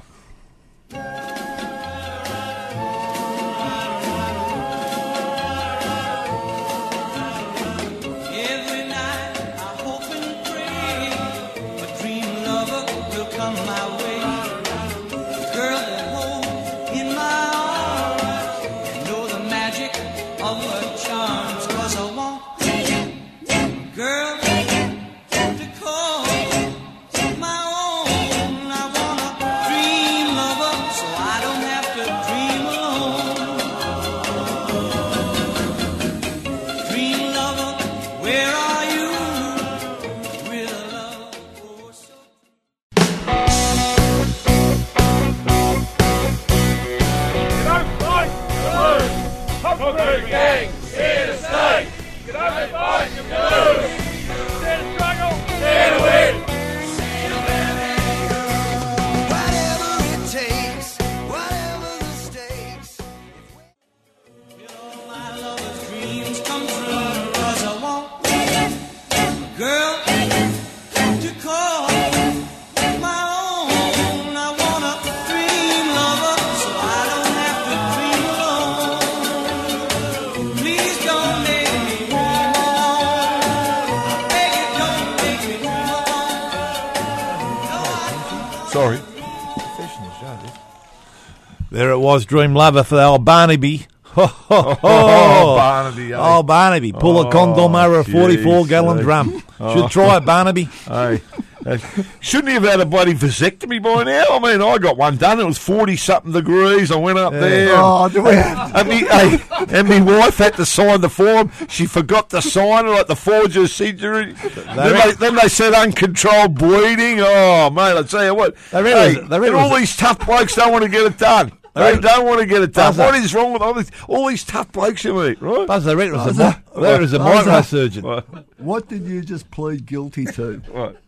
There 92.25 92.29
Dream 92.29 92.53
Lover 92.53 92.83
for 92.83 92.95
the 92.95 93.03
old 93.03 93.25
Barnaby. 93.25 93.87
Oh, 94.17 94.47
oh, 94.49 94.79
oh, 94.81 95.55
Barnaby. 95.55 96.13
Eh? 96.13 96.17
Oh, 96.19 96.41
Barnaby. 96.41 96.91
Pull 96.93 97.21
a 97.21 97.31
condom 97.31 97.75
over 97.75 97.99
a 97.99 98.03
44 98.03 98.65
gallon 98.65 98.97
drum. 98.97 99.43
Should 99.59 99.91
try 99.91 100.17
it, 100.17 100.25
Barnaby. 100.25 100.67
Hey. 100.87 101.21
Uh, 101.65 101.77
shouldn't 102.21 102.47
he 102.47 102.53
have 102.53 102.63
had 102.63 102.79
a 102.79 102.85
bloody 102.85 103.13
vasectomy 103.13 103.81
by 103.81 104.03
now? 104.03 104.23
I 104.31 104.39
mean, 104.39 104.61
I 104.61 104.77
got 104.77 104.97
one 104.97 105.17
done. 105.17 105.39
It 105.39 105.45
was 105.45 105.57
forty 105.57 105.97
something 105.97 106.31
degrees. 106.31 106.89
I 106.89 106.95
went 106.95 107.19
up 107.19 107.33
yeah. 107.33 107.39
there. 107.39 107.73
Oh, 107.73 108.07
do 108.07 108.23
we? 108.23 108.31
and, 108.31 108.87
me, 108.87 108.99
hey, 108.99 109.39
and 109.69 109.89
my 109.89 109.99
wife 110.01 110.37
had 110.37 110.55
to 110.55 110.65
sign 110.65 111.01
the 111.01 111.09
form. 111.09 111.51
She 111.67 111.85
forgot 111.85 112.29
to 112.29 112.41
sign 112.41 112.85
it, 112.85 112.89
like 112.89 113.07
the 113.07 113.15
forger 113.15 113.67
signature. 113.67 114.31
Then 114.31 114.93
they, 114.93 115.11
then 115.13 115.35
they 115.35 115.49
said 115.49 115.73
uncontrolled 115.73 116.55
bleeding. 116.55 117.19
Oh, 117.19 117.69
mate, 117.71 117.97
I 117.97 118.03
tell 118.03 118.23
you 118.23 118.35
what. 118.35 118.55
They 118.71 118.81
really, 118.81 119.15
hey, 119.15 119.27
they 119.27 119.39
really 119.39 119.59
all 119.59 119.75
these 119.75 119.95
tough 119.97 120.25
blokes 120.25 120.55
don't 120.55 120.71
want 120.71 120.85
to 120.85 120.89
get 120.89 121.05
it 121.05 121.17
done. 121.17 121.51
They 121.73 121.97
don't 121.99 122.25
want 122.25 122.39
to 122.41 122.45
get 122.45 122.61
it 122.61 122.73
done. 122.73 122.95
What 122.97 123.15
is 123.15 123.33
wrong 123.33 123.53
with 123.53 123.61
all 123.61 123.73
these, 123.73 123.91
all 124.07 124.27
these 124.27 124.43
tough 124.43 124.71
blokes 124.71 125.03
you 125.03 125.13
meet, 125.13 125.41
right? 125.41 125.67
Buzz, 125.67 125.85
they 125.85 125.95
reckon 125.95 126.15
it 126.15 126.17
was 126.17 126.39
a, 126.39 126.63
there 126.75 127.01
is 127.01 127.13
a 127.13 127.19
microsurgeon. 127.19 128.45
What 128.57 128.87
did 128.87 129.05
you 129.05 129.21
just 129.21 129.49
plead 129.51 129.85
guilty 129.85 130.25
to? 130.25 130.57
What? 130.71 131.01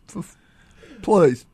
Please. 1.01 1.45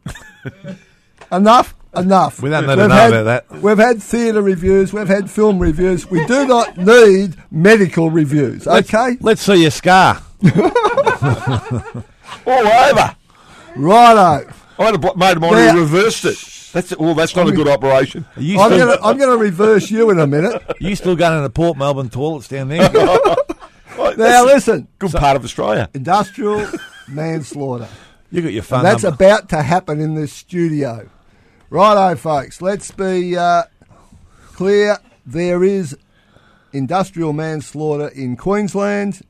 enough, 1.31 1.75
enough. 1.95 2.41
We 2.41 2.49
don't 2.49 2.67
need 2.67 2.75
to 2.75 2.87
know 2.87 2.95
had, 2.95 3.13
about 3.13 3.49
that. 3.49 3.61
We've 3.61 3.77
had 3.77 4.01
theatre 4.01 4.41
reviews, 4.41 4.93
we've 4.93 5.07
had 5.07 5.29
film 5.29 5.59
reviews. 5.59 6.09
We 6.09 6.25
do 6.25 6.45
not 6.45 6.77
need 6.77 7.35
medical 7.49 8.09
reviews, 8.09 8.67
okay? 8.67 9.17
Let's, 9.19 9.21
let's 9.21 9.41
see 9.41 9.61
your 9.61 9.71
scar. 9.71 10.21
All 12.45 12.67
over. 12.67 13.15
Righto. 13.75 14.53
I 14.79 14.83
had 14.83 14.95
a 14.95 15.15
mate 15.15 15.37
of 15.37 15.41
mine 15.41 15.75
who 15.75 15.79
reversed 15.81 16.25
it. 16.25 16.56
That's 16.77 16.95
well. 16.95 17.15
That's 17.15 17.35
not 17.35 17.47
I'm 17.47 17.53
a 17.53 17.55
good 17.55 17.67
operation. 17.67 18.23
I'm 18.35 18.69
going 18.69 18.99
I'm 19.01 19.17
to 19.17 19.35
reverse 19.35 19.89
you 19.89 20.11
in 20.11 20.19
a 20.19 20.27
minute. 20.27 20.61
You 20.79 20.95
still 20.95 21.15
going 21.15 21.35
to 21.35 21.41
the 21.41 21.49
Port 21.49 21.75
Melbourne 21.75 22.11
toilets 22.11 22.47
down 22.47 22.67
there? 22.67 22.87
now 23.97 24.45
listen. 24.45 24.87
Good 24.99 25.09
so, 25.09 25.17
part 25.17 25.35
of 25.35 25.43
Australia. 25.43 25.89
Industrial 25.95 26.67
manslaughter. 27.07 27.87
You 28.29 28.43
got 28.43 28.53
your 28.53 28.61
phone. 28.61 28.79
And 28.79 28.87
that's 28.87 29.01
number. 29.01 29.15
about 29.15 29.49
to 29.49 29.63
happen 29.63 29.99
in 29.99 30.13
this 30.13 30.31
studio. 30.31 31.09
Righto, 31.71 32.15
folks. 32.15 32.61
Let's 32.61 32.91
be 32.91 33.35
uh, 33.35 33.63
clear. 34.53 34.99
There 35.25 35.63
is 35.63 35.97
industrial 36.73 37.33
manslaughter 37.33 38.09
in 38.09 38.37
Queensland. 38.37 39.21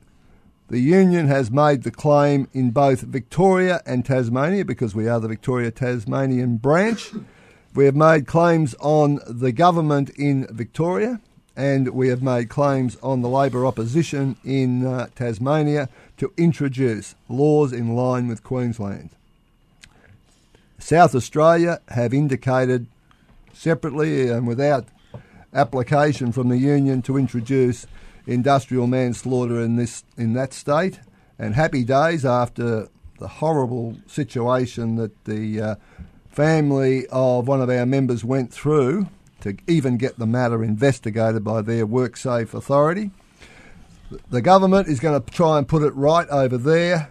The 0.68 0.80
union 0.80 1.28
has 1.28 1.50
made 1.50 1.84
the 1.84 1.90
claim 1.90 2.46
in 2.52 2.72
both 2.72 3.00
Victoria 3.00 3.80
and 3.86 4.04
Tasmania 4.04 4.66
because 4.66 4.94
we 4.94 5.08
are 5.08 5.18
the 5.18 5.28
Victoria 5.28 5.70
Tasmanian 5.70 6.58
branch. 6.58 7.10
We 7.78 7.84
have 7.84 7.94
made 7.94 8.26
claims 8.26 8.74
on 8.80 9.20
the 9.24 9.52
government 9.52 10.10
in 10.10 10.48
Victoria 10.50 11.20
and 11.54 11.90
we 11.90 12.08
have 12.08 12.20
made 12.20 12.48
claims 12.48 12.96
on 13.04 13.22
the 13.22 13.28
Labor 13.28 13.64
opposition 13.64 14.34
in 14.44 14.84
uh, 14.84 15.06
Tasmania 15.14 15.88
to 16.16 16.32
introduce 16.36 17.14
laws 17.28 17.72
in 17.72 17.94
line 17.94 18.26
with 18.26 18.42
Queensland. 18.42 19.10
South 20.80 21.14
Australia 21.14 21.80
have 21.90 22.12
indicated 22.12 22.88
separately 23.52 24.28
and 24.28 24.44
without 24.44 24.86
application 25.54 26.32
from 26.32 26.48
the 26.48 26.58
union 26.58 27.00
to 27.02 27.16
introduce 27.16 27.86
industrial 28.26 28.88
manslaughter 28.88 29.60
in 29.60 29.76
this 29.76 30.02
in 30.16 30.32
that 30.32 30.52
state, 30.52 30.98
and 31.38 31.54
happy 31.54 31.84
days 31.84 32.24
after 32.24 32.88
the 33.20 33.28
horrible 33.28 33.96
situation 34.08 34.96
that 34.96 35.12
the 35.26 35.60
uh, 35.60 35.74
family 36.38 37.04
of 37.08 37.48
one 37.48 37.60
of 37.60 37.68
our 37.68 37.84
members 37.84 38.24
went 38.24 38.52
through 38.52 39.08
to 39.40 39.56
even 39.66 39.96
get 39.96 40.20
the 40.20 40.26
matter 40.26 40.62
investigated 40.62 41.42
by 41.42 41.60
their 41.60 41.84
WorkSafe 41.84 42.54
authority. 42.54 43.10
The 44.30 44.40
government 44.40 44.86
is 44.86 45.00
going 45.00 45.20
to 45.20 45.32
try 45.32 45.58
and 45.58 45.66
put 45.66 45.82
it 45.82 45.92
right 45.96 46.28
over 46.28 46.56
there. 46.56 47.10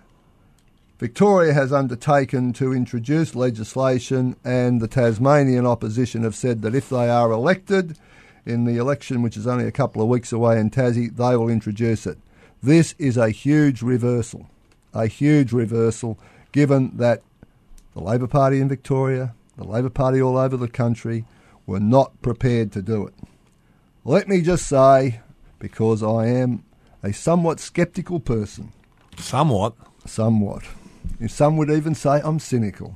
Victoria 0.98 1.52
has 1.52 1.74
undertaken 1.74 2.54
to 2.54 2.72
introduce 2.72 3.36
legislation, 3.36 4.38
and 4.46 4.80
the 4.80 4.88
Tasmanian 4.88 5.66
opposition 5.66 6.24
have 6.24 6.34
said 6.34 6.62
that 6.62 6.74
if 6.74 6.88
they 6.88 7.10
are 7.10 7.30
elected, 7.30 7.98
in 8.46 8.64
the 8.64 8.78
election, 8.78 9.22
which 9.22 9.36
is 9.36 9.46
only 9.46 9.68
a 9.68 9.74
couple 9.74 10.02
of 10.02 10.08
weeks 10.08 10.32
away 10.32 10.58
in 10.58 10.70
Tassie, 10.70 11.14
they 11.14 11.36
will 11.36 11.50
introduce 11.50 12.08
it. 12.08 12.18
This 12.64 12.96
is 12.98 13.18
a 13.18 13.30
huge 13.30 13.82
reversal, 13.82 14.50
a 14.94 15.08
huge 15.08 15.52
reversal, 15.52 16.18
given 16.54 16.96
that 16.96 17.24
the 17.98 18.04
Labor 18.04 18.28
Party 18.28 18.62
in 18.62 18.70
Victoria, 18.70 19.34
the 19.58 19.64
Labor 19.64 19.90
Party 19.90 20.22
all 20.22 20.38
over 20.38 20.56
the 20.56 20.68
country, 20.68 21.26
were 21.66 21.80
not 21.80 22.22
prepared 22.22 22.72
to 22.74 22.82
do 22.84 23.08
it. 23.08 23.16
Let 24.06 24.28
me 24.28 24.42
just 24.42 24.68
say, 24.68 25.22
because 25.58 26.04
I 26.04 26.28
am 26.28 26.64
a 27.02 27.12
somewhat 27.12 27.60
sceptical 27.60 28.20
person. 28.20 28.72
Somewhat? 29.18 29.74
Somewhat. 30.06 30.62
Some 31.28 31.58
would 31.58 31.72
even 31.72 31.96
say 31.96 32.22
I'm 32.24 32.38
cynical. 32.38 32.96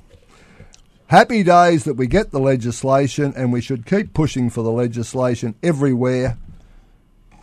Happy 1.08 1.42
days 1.42 1.84
that 1.86 1.96
we 1.96 2.06
get 2.06 2.30
the 2.30 2.40
legislation, 2.40 3.34
and 3.36 3.52
we 3.52 3.60
should 3.60 3.88
keep 3.88 4.14
pushing 4.14 4.52
for 4.52 4.62
the 4.62 4.72
legislation 4.72 5.56
everywhere. 5.64 6.38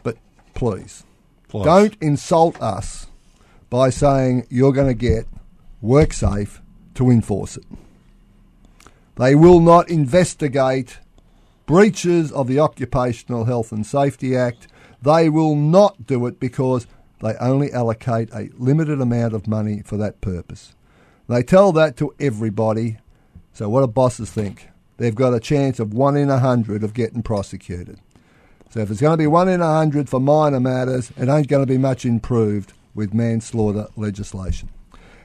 But 0.04 0.16
please, 0.54 1.02
please. 1.48 1.64
don't 1.64 1.96
insult 2.00 2.62
us 2.62 3.08
by 3.68 3.90
saying 3.90 4.46
you're 4.48 4.72
going 4.72 4.86
to 4.86 4.94
get 4.94 5.26
WorkSafe 5.82 6.60
to 6.98 7.10
enforce 7.10 7.56
it. 7.56 7.64
They 9.16 9.34
will 9.34 9.60
not 9.60 9.88
investigate 9.88 10.98
breaches 11.66 12.30
of 12.30 12.46
the 12.46 12.60
Occupational 12.60 13.44
Health 13.46 13.72
and 13.72 13.84
Safety 13.84 14.36
Act. 14.36 14.68
They 15.02 15.28
will 15.28 15.56
not 15.56 16.06
do 16.06 16.26
it 16.26 16.38
because 16.38 16.86
they 17.20 17.34
only 17.40 17.72
allocate 17.72 18.30
a 18.32 18.50
limited 18.56 19.00
amount 19.00 19.34
of 19.34 19.48
money 19.48 19.82
for 19.84 19.96
that 19.96 20.20
purpose. 20.20 20.74
They 21.28 21.42
tell 21.42 21.72
that 21.72 21.96
to 21.96 22.14
everybody 22.20 22.98
so 23.58 23.68
what 23.68 23.80
do 23.80 23.88
bosses 23.88 24.30
think? 24.30 24.68
They've 24.98 25.12
got 25.12 25.34
a 25.34 25.40
chance 25.40 25.80
of 25.80 25.92
one 25.92 26.16
in 26.16 26.30
a 26.30 26.38
hundred 26.38 26.84
of 26.84 26.94
getting 26.94 27.24
prosecuted. 27.24 27.98
So 28.70 28.78
if 28.78 28.88
it's 28.88 29.00
going 29.00 29.14
to 29.14 29.18
be 29.18 29.26
one 29.26 29.48
in 29.48 29.60
a 29.60 29.66
hundred 29.66 30.08
for 30.08 30.20
minor 30.20 30.60
matters, 30.60 31.10
it 31.16 31.28
ain't 31.28 31.48
going 31.48 31.66
to 31.66 31.72
be 31.72 31.76
much 31.76 32.04
improved 32.04 32.72
with 32.94 33.12
manslaughter 33.12 33.88
legislation. 33.96 34.68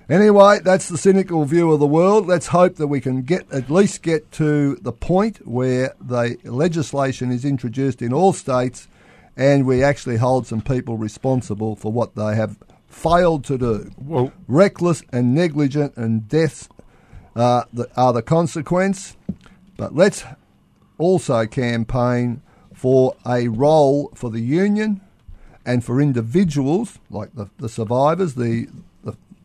Anyway, 0.09 0.59
that's 0.63 0.89
the 0.89 0.97
cynical 0.97 1.45
view 1.45 1.71
of 1.71 1.79
the 1.79 1.87
world. 1.87 2.27
Let's 2.27 2.47
hope 2.47 2.75
that 2.75 2.87
we 2.87 2.99
can 2.99 3.21
get 3.21 3.49
at 3.53 3.69
least 3.69 4.01
get 4.01 4.31
to 4.33 4.75
the 4.75 4.91
point 4.91 5.47
where 5.47 5.93
the 6.01 6.37
legislation 6.43 7.31
is 7.31 7.45
introduced 7.45 8.01
in 8.01 8.11
all 8.11 8.33
states 8.33 8.89
and 9.37 9.65
we 9.65 9.81
actually 9.81 10.17
hold 10.17 10.45
some 10.45 10.61
people 10.61 10.97
responsible 10.97 11.75
for 11.75 11.91
what 11.91 12.15
they 12.15 12.35
have 12.35 12.57
failed 12.87 13.45
to 13.45 13.57
do. 13.57 13.91
Well, 13.97 14.31
Reckless 14.47 15.03
and 15.11 15.33
negligent 15.33 15.95
and 15.95 16.27
deaths 16.27 16.67
uh, 17.35 17.63
are 17.95 18.13
the 18.13 18.21
consequence. 18.21 19.15
But 19.77 19.95
let's 19.95 20.23
also 20.97 21.45
campaign 21.45 22.41
for 22.73 23.15
a 23.25 23.47
role 23.47 24.11
for 24.13 24.29
the 24.29 24.41
union 24.41 25.01
and 25.65 25.83
for 25.83 26.01
individuals 26.01 26.99
like 27.09 27.33
the, 27.33 27.49
the 27.57 27.69
survivors, 27.69 28.35
the, 28.35 28.67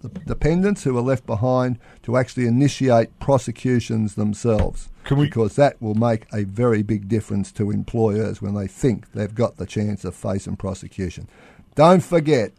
the, 0.00 0.08
dependents 0.08 0.84
who 0.84 0.96
are 0.96 1.02
left 1.02 1.26
behind, 1.26 1.78
to 2.02 2.16
actually 2.16 2.46
initiate 2.46 3.18
prosecutions 3.20 4.14
themselves. 4.14 4.88
because 5.24 5.56
that 5.56 5.80
will 5.80 5.94
make 5.94 6.26
a 6.32 6.44
very 6.44 6.82
big 6.82 7.08
difference 7.08 7.50
to 7.52 7.70
employers 7.70 8.42
when 8.42 8.54
they 8.54 8.66
think 8.66 9.12
they've 9.12 9.34
got 9.34 9.56
the 9.56 9.66
chance 9.66 10.04
of 10.04 10.14
facing 10.14 10.56
prosecution. 10.56 11.26
Don't 11.74 12.02
forget, 12.02 12.52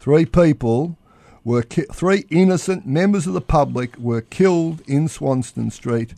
three 0.00 0.26
people 0.26 0.98
were 1.44 1.62
ki- 1.62 1.86
three 1.92 2.24
innocent 2.30 2.86
members 2.86 3.26
of 3.26 3.34
the 3.34 3.40
public 3.40 3.96
were 3.98 4.22
killed 4.22 4.80
in 4.86 5.06
Swanston 5.06 5.70
Street, 5.70 6.14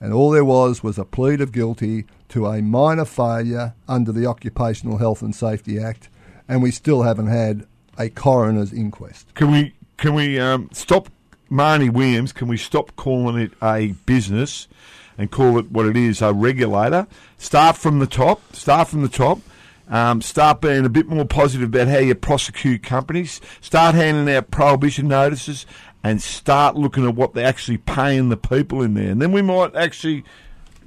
and 0.00 0.12
all 0.12 0.30
there 0.30 0.44
was 0.44 0.82
was 0.82 0.98
a 0.98 1.04
plea 1.04 1.34
of 1.34 1.52
guilty 1.52 2.06
to 2.28 2.46
a 2.46 2.62
minor 2.62 3.04
failure 3.04 3.74
under 3.88 4.12
the 4.12 4.26
Occupational 4.26 4.98
Health 4.98 5.22
and 5.22 5.34
Safety 5.34 5.78
Act, 5.78 6.08
and 6.48 6.62
we 6.62 6.70
still 6.70 7.02
haven't 7.02 7.26
had 7.26 7.66
a 7.98 8.08
coroner's 8.08 8.72
inquest. 8.72 9.34
Can 9.34 9.50
we 9.50 9.74
can 9.96 10.14
we 10.14 10.38
um, 10.38 10.68
stop 10.72 11.08
Marnie 11.50 11.92
Williams? 11.92 12.32
Can 12.32 12.48
we 12.48 12.56
stop 12.56 12.94
calling 12.96 13.40
it 13.40 13.52
a 13.62 13.92
business 14.06 14.68
and 15.16 15.30
call 15.30 15.58
it 15.58 15.70
what 15.70 15.86
it 15.86 15.96
is, 15.96 16.22
a 16.22 16.32
regulator? 16.32 17.06
Start 17.38 17.76
from 17.76 17.98
the 17.98 18.06
top. 18.06 18.54
Start 18.54 18.88
from 18.88 19.02
the 19.02 19.08
top 19.08 19.40
um, 19.88 20.22
start 20.22 20.60
being 20.60 20.84
a 20.84 20.88
bit 20.88 21.06
more 21.06 21.24
positive 21.24 21.68
about 21.68 21.88
how 21.88 21.98
you 21.98 22.14
prosecute 22.14 22.82
companies. 22.82 23.40
Start 23.60 23.94
handing 23.94 24.34
out 24.34 24.50
prohibition 24.50 25.08
notices 25.08 25.66
and 26.02 26.22
start 26.22 26.76
looking 26.76 27.06
at 27.06 27.14
what 27.14 27.34
they're 27.34 27.46
actually 27.46 27.78
paying 27.78 28.28
the 28.28 28.36
people 28.36 28.82
in 28.82 28.94
there. 28.94 29.10
And 29.10 29.20
then 29.20 29.32
we 29.32 29.42
might 29.42 29.74
actually 29.74 30.24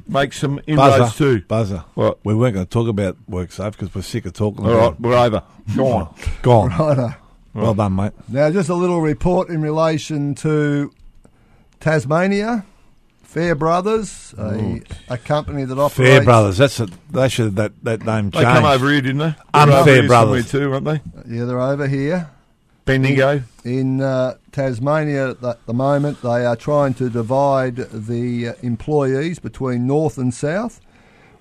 make 0.08 0.34
some 0.34 0.60
inroads 0.68 0.98
Buzzer, 0.98 1.18
too. 1.18 1.42
Buzzer. 1.48 1.86
What? 1.94 2.20
We 2.24 2.34
weren't 2.34 2.56
going 2.56 2.66
to 2.66 2.70
talk 2.70 2.88
about 2.88 3.18
WorkSafe 3.30 3.74
because 3.74 3.94
we're 3.94 4.02
sick 4.02 4.26
of 4.26 4.34
talking 4.34 4.66
All 4.66 4.72
about 4.72 4.92
right, 4.92 5.02
we're 5.02 5.18
over. 5.18 5.44
Go 5.76 5.88
on. 5.88 6.16
Go 6.42 6.52
on. 7.58 7.64
Righto. 7.64 7.66
Well 7.66 7.74
done, 7.74 7.96
mate. 7.96 8.14
Now, 8.30 8.52
just 8.52 8.70
a 8.70 8.76
little 8.76 9.02
report 9.02 9.50
in 9.50 9.62
relation 9.62 10.36
to 10.36 10.92
Tasmania. 11.80 12.66
Fair 13.24 13.56
Brothers, 13.56 14.34
a, 14.38 14.82
a 15.10 15.18
company 15.18 15.66
that 15.66 15.78
operates. 15.78 15.96
Fair 15.96 16.24
Brothers, 16.24 16.58
that's 16.58 16.80
a, 16.80 16.88
they 17.12 17.28
should 17.28 17.58
that 17.58 17.74
that 17.84 18.06
name 18.06 18.32
changed. 18.32 18.38
They 18.38 18.44
come 18.44 18.64
over 18.64 18.90
here, 18.90 19.02
didn't 19.02 19.18
they? 19.18 19.36
Unfair 19.54 20.08
Brothers 20.08 20.50
too, 20.50 20.74
aren't 20.74 20.86
they? 20.86 21.02
Yeah, 21.28 21.44
they're 21.44 21.60
over 21.60 21.88
here. 21.88 22.32
Bendigo. 22.86 23.44
In, 23.64 23.80
in 23.80 24.02
uh, 24.02 24.38
Tasmania 24.52 25.32
at 25.32 25.42
the, 25.42 25.58
the, 25.66 25.74
moment, 25.74 26.22
they 26.22 26.46
are 26.46 26.56
trying 26.56 26.94
to 26.96 27.10
divide 27.10 27.76
the 27.76 28.48
uh, 28.48 28.54
employees 28.64 29.40
between 29.40 29.86
north 29.86 30.18
and 30.18 30.34
south, 30.34 30.80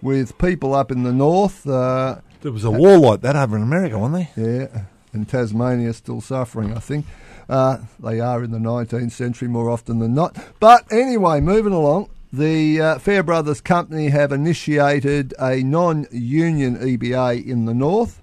with 0.02 0.36
people 0.38 0.74
up 0.74 0.90
in 0.90 1.04
the 1.04 1.12
north. 1.12 1.66
Uh, 1.66 2.16
there 2.42 2.52
was 2.52 2.64
a 2.64 2.70
war 2.70 2.98
like 2.98 3.20
that 3.22 3.36
over 3.36 3.56
in 3.56 3.62
America, 3.62 3.98
wasn't 3.98 4.28
there? 4.34 4.70
Yeah, 4.74 4.82
and 5.16 5.28
Tasmania 5.28 5.92
still 5.92 6.20
suffering, 6.20 6.74
I 6.74 6.80
think. 6.80 7.06
Uh, 7.48 7.78
they 8.00 8.20
are 8.20 8.42
in 8.42 8.50
the 8.50 8.58
19th 8.58 9.12
century 9.12 9.48
more 9.48 9.70
often 9.70 9.98
than 9.98 10.14
not. 10.14 10.36
But 10.60 10.90
anyway, 10.92 11.40
moving 11.40 11.72
along. 11.72 12.10
The 12.32 12.80
uh, 12.80 12.98
Fairbrothers 12.98 13.62
Company 13.62 14.08
have 14.08 14.32
initiated 14.32 15.32
a 15.40 15.62
non 15.62 16.06
union 16.10 16.76
EBA 16.76 17.46
in 17.46 17.64
the 17.64 17.72
north, 17.72 18.20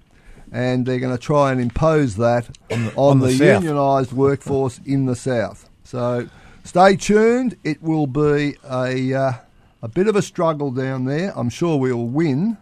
and 0.52 0.86
they're 0.86 1.00
going 1.00 1.16
to 1.16 1.22
try 1.22 1.50
and 1.50 1.60
impose 1.60 2.16
that 2.16 2.46
on 2.70 2.84
the, 2.84 2.94
on 2.94 3.18
the, 3.20 3.26
the 3.28 3.44
unionised 3.44 4.12
workforce 4.12 4.78
in 4.84 5.06
the 5.06 5.16
south. 5.16 5.68
So 5.84 6.28
stay 6.64 6.96
tuned. 6.96 7.56
It 7.64 7.82
will 7.82 8.06
be 8.06 8.56
a, 8.70 9.14
uh, 9.14 9.32
a 9.82 9.88
bit 9.88 10.06
of 10.06 10.16
a 10.16 10.22
struggle 10.22 10.70
down 10.70 11.06
there. 11.06 11.32
I'm 11.34 11.50
sure 11.50 11.78
we'll 11.78 12.06
win, 12.06 12.58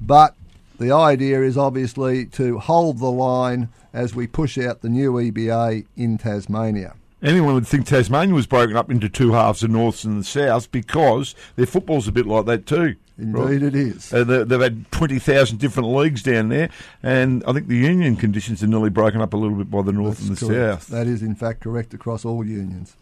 but 0.00 0.36
the 0.78 0.92
idea 0.92 1.42
is 1.42 1.58
obviously 1.58 2.26
to 2.26 2.58
hold 2.58 2.98
the 2.98 3.10
line 3.10 3.68
as 3.92 4.14
we 4.14 4.26
push 4.26 4.56
out 4.58 4.80
the 4.80 4.88
new 4.88 5.12
EBA 5.12 5.86
in 5.96 6.18
Tasmania. 6.18 6.94
Anyone 7.20 7.54
would 7.54 7.66
think 7.66 7.86
Tasmania 7.86 8.34
was 8.34 8.46
broken 8.46 8.76
up 8.76 8.90
into 8.90 9.08
two 9.08 9.32
halves, 9.32 9.60
the 9.60 9.68
north 9.68 10.04
and 10.04 10.20
the 10.20 10.24
south, 10.24 10.70
because 10.70 11.34
their 11.56 11.66
football's 11.66 12.06
a 12.06 12.12
bit 12.12 12.26
like 12.26 12.46
that 12.46 12.64
too. 12.64 12.94
Indeed, 13.18 13.38
right? 13.40 13.62
it 13.62 13.74
is. 13.74 14.12
Uh, 14.12 14.22
they, 14.22 14.54
have 14.54 14.60
had 14.60 14.90
20,000 14.92 15.58
different 15.58 15.88
leagues 15.88 16.22
down 16.22 16.50
there, 16.50 16.70
and 17.02 17.42
I 17.44 17.52
think 17.52 17.66
the 17.66 17.76
union 17.76 18.14
conditions 18.14 18.62
are 18.62 18.68
nearly 18.68 18.90
broken 18.90 19.20
up 19.20 19.34
a 19.34 19.36
little 19.36 19.56
bit 19.56 19.68
by 19.68 19.82
the 19.82 19.90
north 19.90 20.18
That's 20.18 20.28
and 20.28 20.36
the 20.36 20.46
correct. 20.46 20.82
south. 20.82 20.86
That 20.88 21.08
is, 21.08 21.22
in 21.22 21.34
fact, 21.34 21.60
correct 21.60 21.92
across 21.92 22.24
all 22.24 22.46
unions. 22.46 22.94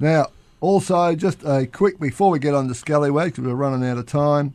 Now, 0.00 0.26
also, 0.60 1.14
just 1.14 1.44
a 1.44 1.66
quick, 1.66 2.00
before 2.00 2.30
we 2.30 2.40
get 2.40 2.54
on 2.54 2.66
to 2.66 2.74
Scallywags, 2.74 3.32
because 3.32 3.44
we're 3.44 3.54
running 3.54 3.88
out 3.88 3.98
of 3.98 4.06
time, 4.06 4.54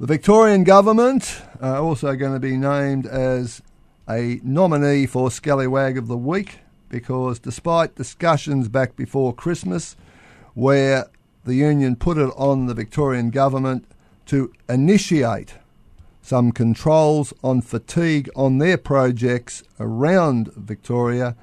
the 0.00 0.06
Victorian 0.06 0.64
government 0.64 1.42
are 1.60 1.78
also 1.78 2.16
going 2.16 2.34
to 2.34 2.40
be 2.40 2.56
named 2.56 3.06
as 3.06 3.62
a 4.08 4.40
nominee 4.42 5.06
for 5.06 5.30
Scallywag 5.30 5.96
of 5.96 6.08
the 6.08 6.16
Week 6.16 6.58
because 6.88 7.38
despite 7.38 7.94
discussions 7.94 8.68
back 8.68 8.96
before 8.96 9.32
Christmas 9.32 9.94
where 10.54 11.06
the 11.44 11.54
union 11.54 11.94
put 11.94 12.18
it 12.18 12.30
on 12.36 12.66
the 12.66 12.74
Victorian 12.74 13.30
government 13.30 13.86
to 14.26 14.52
initiate 14.68 15.54
some 16.22 16.50
controls 16.50 17.32
on 17.44 17.60
fatigue 17.60 18.28
on 18.34 18.58
their 18.58 18.78
projects 18.78 19.62
around 19.78 20.52
Victoria, 20.54 21.36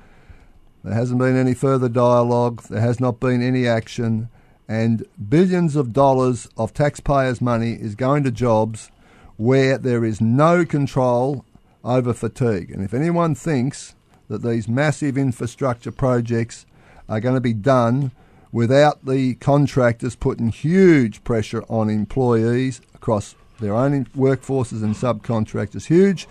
there 0.83 0.93
hasn't 0.93 1.19
been 1.19 1.37
any 1.37 1.53
further 1.53 1.87
dialogue, 1.87 2.63
there 2.63 2.81
has 2.81 2.99
not 2.99 3.19
been 3.19 3.41
any 3.41 3.65
action, 3.65 4.27
and 4.71 5.05
billions 5.27 5.75
of 5.75 5.91
dollars 5.91 6.47
of 6.55 6.73
taxpayers' 6.73 7.41
money 7.41 7.73
is 7.73 7.93
going 7.93 8.23
to 8.23 8.31
jobs 8.31 8.89
where 9.35 9.77
there 9.77 10.05
is 10.05 10.21
no 10.21 10.63
control 10.63 11.43
over 11.83 12.13
fatigue. 12.13 12.71
And 12.71 12.81
if 12.81 12.93
anyone 12.93 13.35
thinks 13.35 13.95
that 14.29 14.43
these 14.43 14.69
massive 14.69 15.17
infrastructure 15.17 15.91
projects 15.91 16.65
are 17.09 17.19
going 17.19 17.35
to 17.35 17.41
be 17.41 17.53
done 17.53 18.11
without 18.53 19.05
the 19.05 19.35
contractors 19.35 20.15
putting 20.15 20.47
huge 20.47 21.21
pressure 21.25 21.63
on 21.67 21.89
employees 21.89 22.79
across 22.95 23.35
their 23.59 23.73
own 23.73 24.05
workforces 24.15 24.83
and 24.83 24.95
subcontractors, 24.95 25.87
huge 25.87 26.29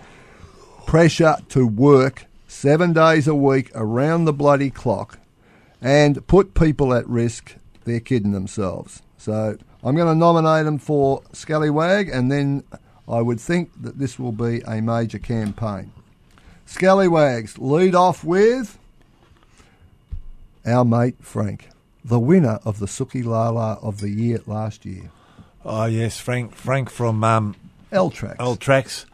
pressure 0.87 1.35
to 1.49 1.67
work 1.67 2.25
seven 2.47 2.91
days 2.91 3.27
a 3.27 3.35
week 3.35 3.69
around 3.75 4.25
the 4.25 4.33
bloody 4.33 4.71
clock 4.71 5.19
and 5.79 6.25
put 6.25 6.55
people 6.55 6.91
at 6.91 7.07
risk 7.07 7.55
they're 7.85 7.99
kidding 7.99 8.31
themselves. 8.31 9.01
So 9.17 9.57
I'm 9.83 9.95
going 9.95 10.07
to 10.07 10.15
nominate 10.15 10.65
them 10.65 10.77
for 10.77 11.23
Scallywag, 11.31 12.09
and 12.09 12.31
then 12.31 12.63
I 13.07 13.21
would 13.21 13.39
think 13.39 13.69
that 13.81 13.99
this 13.99 14.17
will 14.17 14.31
be 14.31 14.61
a 14.61 14.81
major 14.81 15.19
campaign. 15.19 15.91
Scallywags 16.65 17.57
lead 17.57 17.95
off 17.95 18.23
with 18.23 18.79
our 20.65 20.85
mate 20.85 21.15
Frank, 21.19 21.69
the 22.05 22.19
winner 22.19 22.59
of 22.63 22.79
the 22.79 22.85
Suki 22.85 23.25
Lala 23.25 23.73
of 23.81 23.99
the 23.99 24.09
year 24.09 24.39
last 24.45 24.85
year. 24.85 25.11
Oh 25.65 25.85
yes, 25.85 26.17
Frank. 26.17 26.55
Frank 26.55 26.89
from 26.89 27.23
um, 27.23 27.55
L-Trax. 27.91 28.37
L 28.39 28.55
Tracks 28.55 29.05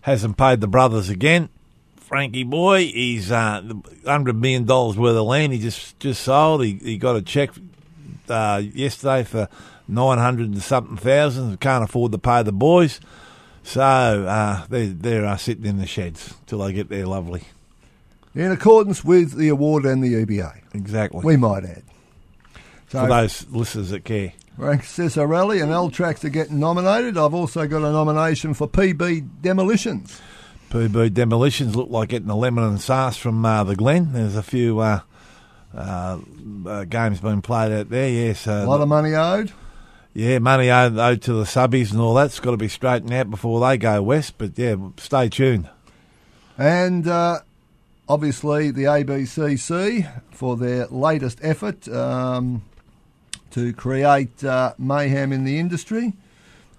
hasn't 0.00 0.36
paid 0.36 0.60
the 0.60 0.66
brothers 0.66 1.08
again. 1.08 1.48
Frankie 1.96 2.44
boy, 2.44 2.86
he's 2.86 3.30
uh, 3.30 3.62
hundred 4.04 4.36
million 4.36 4.64
dollars 4.64 4.96
worth 4.98 5.16
of 5.16 5.24
land. 5.24 5.52
He 5.52 5.58
just 5.58 5.98
just 6.00 6.22
sold. 6.22 6.64
He, 6.64 6.74
he 6.74 6.98
got 6.98 7.16
a 7.16 7.22
check 7.22 7.50
uh, 8.28 8.62
yesterday 8.74 9.24
for 9.24 9.48
nine 9.88 10.18
hundred 10.18 10.50
and 10.50 10.62
something 10.62 10.96
thousand. 10.96 11.60
Can't 11.60 11.84
afford 11.84 12.12
to 12.12 12.18
pay 12.18 12.42
the 12.42 12.52
boys, 12.52 13.00
so 13.62 13.82
uh, 13.82 14.66
they're 14.68 14.88
they're 14.88 15.38
sitting 15.38 15.66
in 15.66 15.78
the 15.78 15.86
sheds 15.86 16.34
till 16.46 16.58
they 16.58 16.72
get 16.72 16.88
there. 16.88 17.06
Lovely. 17.06 17.42
In 18.34 18.50
accordance 18.50 19.04
with 19.04 19.36
the 19.36 19.48
award 19.48 19.84
and 19.84 20.02
the 20.02 20.24
EBA. 20.24 20.60
Exactly. 20.74 21.20
We 21.22 21.36
might 21.36 21.64
add. 21.64 21.84
So 22.88 23.00
For 23.02 23.06
those 23.08 23.46
listeners 23.48 23.90
that 23.90 24.04
care. 24.04 24.32
Frank 24.56 24.82
Cesarelli 24.82 25.60
and 25.60 25.72
L-Trax 25.72 26.24
are 26.24 26.28
getting 26.28 26.60
nominated. 26.60 27.18
I've 27.18 27.34
also 27.34 27.66
got 27.66 27.78
a 27.78 27.90
nomination 27.92 28.54
for 28.54 28.68
PB 28.68 29.42
Demolitions. 29.42 30.20
PB 30.70 31.12
Demolitions 31.12 31.74
look 31.74 31.90
like 31.90 32.10
getting 32.10 32.28
the 32.28 32.36
lemon 32.36 32.64
and 32.64 32.80
sauce 32.80 33.16
from 33.16 33.44
uh, 33.44 33.64
the 33.64 33.74
Glen. 33.74 34.12
There's 34.12 34.36
a 34.36 34.42
few 34.44 34.78
uh, 34.78 35.00
uh, 35.74 36.18
uh, 36.66 36.84
games 36.84 37.20
being 37.20 37.42
played 37.42 37.72
out 37.72 37.90
there. 37.90 38.08
Yes, 38.08 38.46
uh, 38.46 38.64
a 38.64 38.66
lot 38.66 38.80
of 38.80 38.88
money 38.88 39.14
owed. 39.14 39.52
Yeah, 40.12 40.38
money 40.38 40.70
owed, 40.70 40.96
owed 40.96 41.22
to 41.22 41.32
the 41.32 41.44
subbies 41.44 41.90
and 41.90 42.00
all 42.00 42.14
that's 42.14 42.38
got 42.38 42.52
to 42.52 42.56
be 42.56 42.68
straightened 42.68 43.12
out 43.12 43.30
before 43.30 43.60
they 43.60 43.76
go 43.76 44.00
west. 44.02 44.38
But 44.38 44.56
yeah, 44.56 44.76
stay 44.96 45.28
tuned. 45.28 45.68
And 46.56 47.08
uh, 47.08 47.40
obviously 48.08 48.70
the 48.70 48.84
ABCC 48.84 50.22
for 50.30 50.56
their 50.56 50.86
latest 50.86 51.40
effort 51.42 51.88
um, 51.88 52.62
to 53.50 53.72
create 53.72 54.44
uh, 54.44 54.74
mayhem 54.78 55.32
in 55.32 55.44
the 55.44 55.58
industry. 55.58 56.12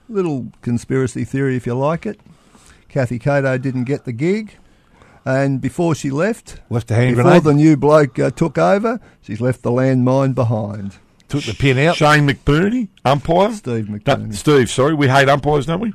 Little 0.08 0.51
conspiracy 0.62 1.25
theory, 1.25 1.55
if 1.55 1.65
you 1.65 1.73
like 1.73 2.05
it. 2.05 2.19
Kathy 2.88 3.19
Cato 3.19 3.58
didn't 3.58 3.86
get 3.86 4.05
the 4.05 4.13
gig. 4.13 4.58
And 5.26 5.60
before 5.60 5.96
she 5.96 6.12
left, 6.12 6.60
left 6.70 6.88
the 6.88 6.96
hand 6.96 7.16
before 7.16 7.32
grenade. 7.32 7.44
the 7.44 7.54
new 7.56 7.76
bloke 7.76 8.20
uh, 8.20 8.30
took 8.30 8.60
over, 8.60 9.00
she's 9.22 9.42
left 9.42 9.64
the 9.64 9.72
landmine 9.72 10.36
behind. 10.36 10.98
Took 11.28 11.44
the 11.46 11.54
pin 11.54 11.80
out. 11.80 11.96
Shane 11.96 12.28
McBurney, 12.28 12.90
umpire. 13.04 13.52
Steve 13.54 13.86
McBurney. 13.86 14.28
No, 14.28 14.32
Steve, 14.32 14.70
sorry, 14.70 14.94
we 14.94 15.08
hate 15.08 15.28
umpires, 15.28 15.66
don't 15.66 15.80
we? 15.80 15.94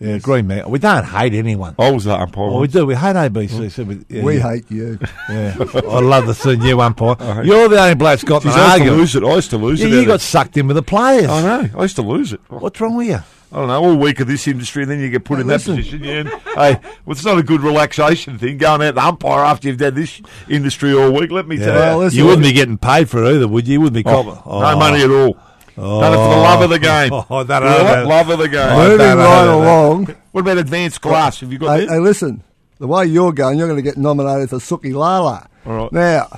Yeah, 0.00 0.18
green 0.18 0.48
man. 0.48 0.68
We 0.68 0.80
don't 0.80 1.04
hate 1.04 1.32
anyone. 1.32 1.76
I 1.78 1.92
was 1.92 2.04
that 2.04 2.18
umpire. 2.18 2.46
Oh, 2.46 2.60
we 2.60 2.66
do. 2.66 2.84
We 2.84 2.96
hate 2.96 3.14
ABC. 3.14 3.70
So 3.70 3.84
we, 3.84 4.04
yeah, 4.08 4.24
we 4.24 4.38
yeah. 4.38 4.50
hate 4.50 4.68
you. 4.68 4.98
Yeah, 5.28 5.54
I 5.58 6.00
love 6.00 6.26
the 6.26 6.34
see 6.34 6.54
you 6.54 6.80
umpire. 6.80 7.44
You're 7.44 7.68
the 7.68 7.80
only 7.80 7.94
bloke 7.94 8.18
that's 8.18 8.24
got 8.24 8.42
Jeez, 8.42 8.50
I 8.50 8.76
used 8.78 8.84
to 8.84 8.90
lose 8.90 9.14
it. 9.14 9.22
I 9.22 9.34
used 9.36 9.50
to 9.50 9.58
lose 9.58 9.80
yeah, 9.80 9.86
it. 9.86 9.92
You 9.92 10.06
got 10.06 10.20
sucked 10.20 10.56
in 10.56 10.66
with 10.66 10.74
the 10.74 10.82
players. 10.82 11.28
I 11.28 11.42
know. 11.42 11.78
I 11.78 11.82
used 11.82 11.94
to 11.96 12.02
lose 12.02 12.32
it. 12.32 12.40
What's 12.48 12.80
wrong 12.80 12.96
with 12.96 13.06
you? 13.06 13.20
I 13.52 13.56
don't 13.56 13.68
know, 13.68 13.84
all 13.84 13.96
week 13.96 14.18
of 14.20 14.26
this 14.26 14.48
industry, 14.48 14.82
and 14.82 14.90
then 14.90 15.00
you 15.00 15.10
get 15.10 15.24
put 15.24 15.34
hey, 15.34 15.42
in 15.42 15.46
listen. 15.46 15.76
that 15.76 15.82
position. 15.82 16.04
Yeah, 16.04 16.22
hey, 16.54 16.80
well, 17.04 17.12
it's 17.12 17.24
not 17.24 17.36
a 17.36 17.42
good 17.42 17.60
relaxation 17.60 18.38
thing 18.38 18.56
going 18.56 18.80
out 18.80 18.94
the 18.94 19.04
umpire 19.04 19.44
after 19.44 19.68
you've 19.68 19.76
done 19.76 19.94
this 19.94 20.22
industry 20.48 20.94
all 20.94 21.12
week. 21.12 21.30
Let 21.30 21.46
me 21.46 21.56
yeah. 21.58 21.66
tell 21.66 21.74
well, 21.74 21.92
you, 21.92 21.98
listen, 22.04 22.18
you 22.18 22.24
wouldn't 22.24 22.44
be 22.44 22.52
getting 22.52 22.78
paid 22.78 23.10
for 23.10 23.22
it 23.22 23.34
either, 23.34 23.46
would 23.46 23.68
you? 23.68 23.74
You 23.74 23.80
wouldn't 23.82 24.04
be 24.06 24.10
oh, 24.10 24.42
oh. 24.46 24.60
no 24.62 24.78
money 24.78 25.02
at 25.02 25.10
all. 25.10 25.36
Oh. 25.76 26.00
Done 26.00 26.12
it 26.12 26.16
for 26.16 26.28
the 26.28 26.34
oh, 26.34 26.42
love 26.42 26.62
of 26.62 26.70
the 26.70 26.78
game. 26.78 27.12
Oh, 27.12 27.44
that, 27.44 27.60
that, 27.60 28.06
love 28.06 28.30
of 28.30 28.38
the 28.38 28.48
game. 28.48 28.76
Moving 28.76 29.18
right 29.18 29.44
along. 29.44 30.16
What 30.30 30.40
about 30.40 30.56
advanced 30.56 31.02
class? 31.02 31.40
Have 31.40 31.52
you 31.52 31.58
got? 31.58 31.78
Hey, 31.78 31.86
hey, 31.86 31.98
listen, 31.98 32.42
the 32.78 32.86
way 32.86 33.04
you're 33.04 33.32
going, 33.32 33.58
you're 33.58 33.68
going 33.68 33.76
to 33.76 33.82
get 33.82 33.98
nominated 33.98 34.48
for 34.48 34.56
Suki 34.56 34.94
Lala. 34.94 35.46
All 35.66 35.72
right. 35.74 35.92
Now, 35.92 36.28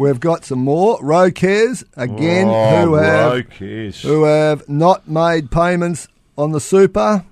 We've 0.00 0.18
got 0.18 0.46
some 0.46 0.60
more 0.60 0.98
road 1.02 1.34
cares 1.34 1.84
again 1.94 2.48
oh, 2.48 2.86
who 2.86 2.94
have 2.94 3.46
who 4.00 4.24
have 4.24 4.66
not 4.66 5.06
made 5.06 5.50
payments 5.50 6.08
on 6.36 6.52
the 6.52 6.60
super. 6.60 7.24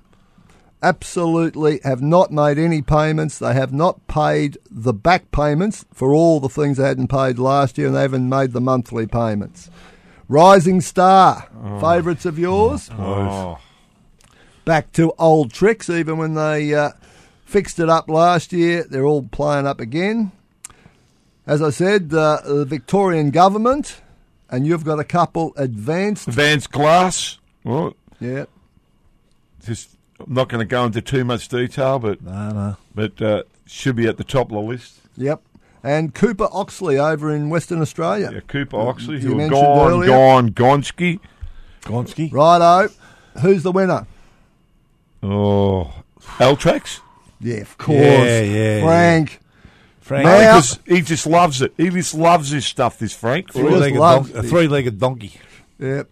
Absolutely 0.80 1.80
have 1.82 2.00
not 2.00 2.30
made 2.30 2.56
any 2.56 2.82
payments. 2.82 3.38
They 3.38 3.52
have 3.52 3.72
not 3.72 4.06
paid 4.06 4.58
the 4.70 4.92
back 4.92 5.30
payments 5.32 5.84
for 5.92 6.14
all 6.14 6.38
the 6.38 6.48
things 6.48 6.76
they 6.76 6.86
hadn't 6.86 7.08
paid 7.08 7.38
last 7.38 7.78
year, 7.78 7.88
and 7.88 7.96
they 7.96 8.02
haven't 8.02 8.28
made 8.28 8.52
the 8.52 8.60
monthly 8.60 9.06
payments. 9.06 9.70
Rising 10.28 10.80
Star, 10.80 11.48
oh. 11.64 11.80
favourites 11.80 12.26
of 12.26 12.38
yours. 12.38 12.90
Oh. 12.92 13.58
Back 14.64 14.92
to 14.92 15.12
old 15.18 15.52
tricks, 15.52 15.90
even 15.90 16.18
when 16.18 16.34
they 16.34 16.74
uh, 16.74 16.90
fixed 17.44 17.80
it 17.80 17.88
up 17.88 18.08
last 18.08 18.52
year, 18.52 18.84
they're 18.84 19.06
all 19.06 19.22
playing 19.22 19.66
up 19.66 19.80
again. 19.80 20.30
As 21.46 21.62
I 21.62 21.70
said, 21.70 22.12
uh, 22.12 22.42
the 22.44 22.66
Victorian 22.66 23.30
government, 23.30 24.02
and 24.50 24.66
you've 24.66 24.84
got 24.84 25.00
a 25.00 25.04
couple 25.04 25.54
advanced. 25.56 26.28
Advanced 26.28 26.70
class. 26.70 27.38
What? 27.62 27.94
Yeah. 28.20 28.44
Just 29.64 29.96
I'm 30.20 30.34
not 30.34 30.48
going 30.48 30.60
to 30.60 30.70
go 30.70 30.84
into 30.84 31.00
too 31.00 31.24
much 31.24 31.48
detail, 31.48 31.98
but 31.98 32.22
no, 32.22 32.50
no. 32.50 32.76
but 32.94 33.20
uh, 33.22 33.42
should 33.66 33.96
be 33.96 34.06
at 34.06 34.16
the 34.16 34.24
top 34.24 34.46
of 34.46 34.52
the 34.52 34.60
list. 34.60 35.00
Yep. 35.16 35.42
And 35.82 36.12
Cooper 36.14 36.48
Oxley 36.50 36.98
over 36.98 37.34
in 37.34 37.50
Western 37.50 37.80
Australia. 37.80 38.30
Yeah, 38.32 38.40
Cooper 38.40 38.76
Oxley, 38.76 39.20
you, 39.20 39.38
who 39.38 39.48
gone, 39.48 39.92
earlier. 39.92 40.08
gone, 40.08 40.50
Gonski. 40.50 41.20
Gonski. 41.82 42.32
Righto. 42.32 42.92
Who's 43.40 43.62
the 43.62 43.70
winner? 43.70 44.06
Oh, 45.22 46.02
L-Trax? 46.40 47.00
Yeah, 47.40 47.58
of 47.58 47.78
course. 47.78 47.98
Yeah, 47.98 48.40
yeah. 48.42 48.82
Frank. 48.82 49.32
Yeah. 49.32 49.38
Frank. 50.00 50.24
Now, 50.24 50.60
he 50.86 51.02
just 51.02 51.26
loves 51.26 51.62
it. 51.62 51.72
He 51.76 51.90
just 51.90 52.14
loves 52.14 52.50
this 52.50 52.66
stuff, 52.66 52.98
this 52.98 53.12
Frank. 53.12 53.52
Three-legged 53.52 53.96
don- 53.96 54.30
a 54.34 54.42
three-legged 54.42 54.98
donkey. 54.98 55.32
Yep. 55.78 56.08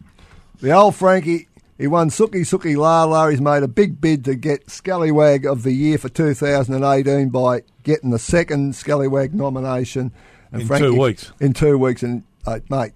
The 0.60 0.72
old 0.72 0.94
Frankie, 0.94 1.48
he 1.78 1.86
won 1.86 2.08
Suki 2.10 2.40
Suki 2.40 2.76
La 2.76 3.04
La. 3.04 3.28
He's 3.28 3.40
made 3.40 3.62
a 3.62 3.68
big 3.68 4.00
bid 4.00 4.24
to 4.24 4.34
get 4.34 4.70
Scallywag 4.70 5.44
of 5.44 5.62
the 5.62 5.72
Year 5.72 5.98
for 5.98 6.08
2018 6.08 7.28
by 7.28 7.62
getting 7.82 8.10
the 8.10 8.18
second 8.18 8.74
Scallywag 8.74 9.34
nomination. 9.34 10.12
And 10.52 10.62
in 10.62 10.68
two 10.78 10.98
weeks. 10.98 11.32
In 11.38 11.52
two 11.52 11.76
weeks. 11.76 12.02
And, 12.02 12.22
uh, 12.46 12.60
mate, 12.70 12.92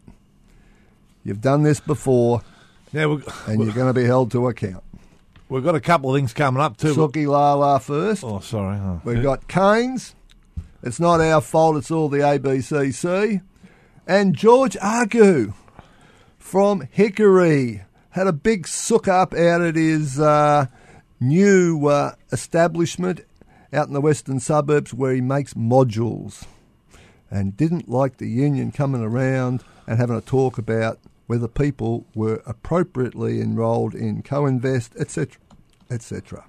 you've 1.25 1.43
done 1.43 1.62
this 1.62 1.81
before, 1.81 2.43
yeah, 2.93 3.05
and 3.47 3.62
you're 3.62 3.75
going 3.75 3.93
to 3.93 3.99
be 3.99 4.07
held 4.07 4.31
to 4.33 4.49
account. 4.49 4.85
We've 5.51 5.64
got 5.64 5.75
a 5.75 5.81
couple 5.81 6.14
of 6.14 6.16
things 6.16 6.33
coming 6.33 6.62
up 6.62 6.77
too. 6.77 6.95
Suki 6.95 7.27
La 7.27 7.55
La 7.55 7.79
first. 7.79 8.25
Oh, 8.25 8.40
sorry. 8.40 8.79
Oh. 8.79 9.01
We've 9.05 9.23
got 9.23 9.49
Canes. 9.49 10.14
It's 10.83 11.01
not 11.01 11.21
our 11.21 11.40
fault. 11.40 11.77
It's 11.77 11.90
all 11.90 12.09
the 12.09 12.19
ABCC. 12.19 13.43
And 14.07 14.35
George 14.35 14.77
Argu 14.77 15.53
from 16.38 16.88
Hickory 16.90 17.83
had 18.11 18.27
a 18.27 18.33
big 18.33 18.66
sook 18.66 19.09
up 19.09 19.35
out 19.35 19.61
at 19.61 19.77
his 19.77 20.18
uh, 20.20 20.66
new 21.20 21.87
uh, 21.87 22.14
establishment 22.33 23.20
out 23.73 23.87
in 23.87 23.94
the 23.94 24.01
western 24.01 24.40
suburbs 24.40 24.92
where 24.92 25.14
he 25.14 25.20
makes 25.20 25.55
modules 25.55 26.44
and 27.31 27.57
didn't 27.57 27.88
like 27.88 28.16
the 28.16 28.29
union 28.29 28.73
coming 28.73 29.03
around 29.03 29.62
and 29.87 29.99
having 29.99 30.16
a 30.16 30.20
talk 30.20 30.59
about 30.59 30.99
whether 31.27 31.46
people 31.46 32.05
were 32.14 32.42
appropriately 32.44 33.40
enrolled 33.40 33.94
in 33.94 34.20
co-invest, 34.20 34.96
etc., 34.99 35.40
etc. 35.88 36.44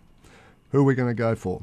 Who 0.72 0.80
are 0.80 0.84
we 0.84 0.96
going 0.96 1.10
to 1.10 1.14
go 1.14 1.36
for? 1.36 1.62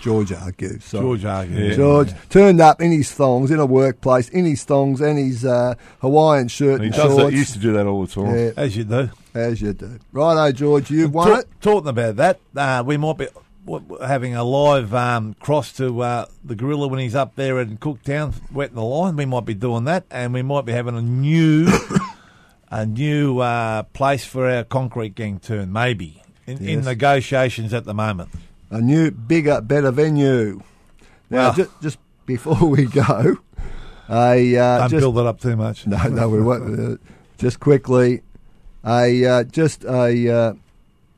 George 0.00 0.30
Argu. 0.30 0.82
Sorry. 0.82 1.04
George 1.04 1.22
Argu. 1.22 1.68
Yeah. 1.68 1.74
George 1.76 2.12
turned 2.28 2.60
up 2.60 2.80
in 2.80 2.90
his 2.90 3.12
thongs 3.12 3.50
in 3.50 3.60
a 3.60 3.66
workplace, 3.66 4.28
in 4.28 4.44
his 4.44 4.64
thongs 4.64 5.00
and 5.00 5.18
his 5.18 5.44
uh, 5.44 5.74
Hawaiian 6.00 6.48
shirt 6.48 6.80
and, 6.80 6.84
and 6.86 6.92
does 6.92 7.02
shorts. 7.02 7.16
That, 7.16 7.32
he 7.32 7.38
used 7.38 7.52
to 7.52 7.58
do 7.58 7.72
that 7.74 7.86
all 7.86 8.06
the 8.06 8.12
time. 8.12 8.36
Yeah. 8.36 8.50
As 8.56 8.76
you 8.76 8.84
do. 8.84 9.10
As 9.34 9.62
you 9.62 9.72
do. 9.72 9.98
Righto, 10.12 10.52
George, 10.52 10.90
you've 10.90 11.14
won 11.14 11.40
it. 11.40 11.46
Talking 11.60 11.88
about 11.88 12.16
that, 12.16 12.40
uh, 12.56 12.82
we 12.84 12.96
might 12.96 13.18
be 13.18 13.28
having 14.04 14.34
a 14.34 14.44
live 14.44 14.94
um, 14.94 15.34
cross 15.34 15.72
to 15.74 16.00
uh, 16.02 16.26
the 16.44 16.56
gorilla 16.56 16.88
when 16.88 16.98
he's 16.98 17.14
up 17.14 17.36
there 17.36 17.60
in 17.60 17.78
Cooktown, 17.78 18.34
wetting 18.52 18.74
the 18.74 18.82
line. 18.82 19.16
We 19.16 19.24
might 19.24 19.44
be 19.44 19.54
doing 19.54 19.84
that, 19.84 20.04
and 20.10 20.34
we 20.34 20.42
might 20.42 20.64
be 20.64 20.72
having 20.72 20.96
a 20.96 21.02
new, 21.02 21.68
a 22.70 22.84
new 22.84 23.38
uh, 23.38 23.84
place 23.84 24.24
for 24.24 24.48
our 24.48 24.64
concrete 24.64 25.14
gang 25.14 25.38
turn, 25.38 25.72
maybe 25.72 26.22
in, 26.46 26.58
yes. 26.58 26.68
in, 26.78 26.84
negotiations 26.84 27.72
at 27.72 27.84
the 27.84 27.94
moment. 27.94 28.30
A 28.72 28.80
new, 28.80 29.10
bigger, 29.10 29.60
better 29.60 29.90
venue. 29.90 30.62
Now, 31.28 31.38
well, 31.38 31.52
just, 31.52 31.82
just 31.82 31.98
before 32.24 32.66
we 32.66 32.86
go, 32.86 33.36
a 34.08 34.56
uh, 34.56 34.78
don't 34.78 34.90
just, 34.90 35.00
build 35.02 35.18
it 35.18 35.26
up 35.26 35.40
too 35.40 35.56
much. 35.56 35.86
No, 35.92 36.02
no, 36.08 36.28
we 36.30 36.40
won't. 36.40 36.80
Uh, 36.80 36.96
just 37.38 37.60
quickly, 37.60 38.22
a 38.82 39.26
uh, 39.26 39.44
just 39.44 39.84
a 39.84 40.34
uh, 40.34 40.54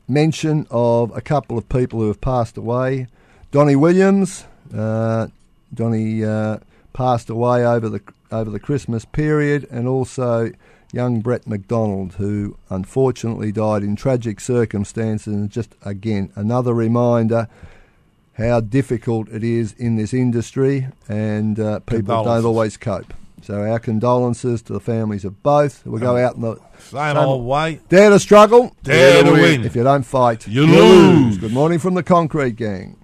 mention 0.09 0.67
of 0.73 1.17
a 1.17 1.21
couple 1.21 1.57
of 1.57 1.69
people 1.69 2.01
who 2.01 2.09
have 2.09 2.21
passed 2.21 2.57
away. 2.57 3.07
Donnie 3.53 3.77
Williams, 3.77 4.47
uh, 4.77 5.29
Donnie 5.73 6.25
uh, 6.25 6.59
passed 6.93 7.31
away 7.31 7.64
over 7.64 7.88
the 7.88 8.01
over 8.33 8.51
the 8.51 8.59
Christmas 8.59 9.05
period, 9.05 9.69
and 9.71 9.87
also 9.87 10.51
young 10.95 11.21
Brett 11.21 11.47
McDonald, 11.47 12.15
who 12.15 12.57
unfortunately 12.71 13.53
died 13.53 13.83
in 13.83 13.97
tragic 13.97 14.41
circumstances. 14.41 15.35
And 15.35 15.51
just 15.51 15.75
again, 15.85 16.31
another 16.37 16.73
reminder 16.73 17.49
how 18.35 18.61
difficult 18.61 19.29
it 19.29 19.45
is 19.45 19.73
in 19.75 19.97
this 19.97 20.15
industry, 20.15 20.89
and 21.09 21.59
uh, 21.59 21.81
people 21.81 22.25
don't 22.25 22.45
always 22.45 22.77
cope. 22.77 23.13
So 23.43 23.61
our 23.63 23.79
condolences 23.79 24.63
to 24.63 24.73
the 24.73 24.81
families 24.81 25.25
of 25.25 25.43
both. 25.43 25.85
We'll 25.85 26.01
go 26.01 26.17
out 26.17 26.37
in 26.37 26.41
the 26.41 26.57
same, 26.79 27.15
same 27.15 27.17
old 27.19 27.45
way. 27.45 27.81
Dare 27.91 28.11
to 28.11 28.19
struggle, 28.19 28.75
dare, 28.83 29.23
dare 29.23 29.25
to 29.25 29.33
win. 29.33 29.43
win. 29.43 29.65
If 29.65 29.77
you 29.77 29.85
don't 29.85 30.03
fight, 30.03 30.47
you, 30.49 30.65
you 30.65 30.73
lose. 30.73 31.25
lose. 31.27 31.39
Good 31.39 31.53
morning 31.53 31.79
from 31.79 31.95
the 31.95 32.03
Concrete 32.03 32.57
Gang. 32.57 32.97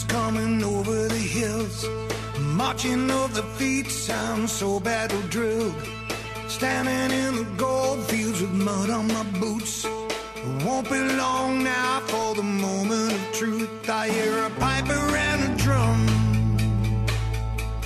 Coming 0.00 0.64
over 0.64 1.08
the 1.08 1.24
hills. 1.38 1.84
Marching 2.40 3.10
of 3.10 3.34
the 3.34 3.42
feet 3.58 3.88
sounds 3.88 4.50
so 4.50 4.80
battle 4.80 5.20
drilled. 5.28 5.74
Standing 6.48 7.10
in 7.24 7.36
the 7.36 7.48
gold 7.58 8.00
fields 8.06 8.40
with 8.40 8.52
mud 8.52 8.88
on 8.88 9.06
my 9.08 9.24
boots. 9.38 9.84
It 9.84 10.64
won't 10.64 10.88
be 10.88 10.98
long 10.98 11.62
now 11.62 12.00
for 12.06 12.34
the 12.34 12.42
moment 12.42 13.12
of 13.12 13.32
truth. 13.32 13.90
I 13.90 14.08
hear 14.08 14.44
a 14.46 14.50
piper 14.50 15.04
and 15.28 15.40
a 15.52 15.56
drum. 15.62 16.00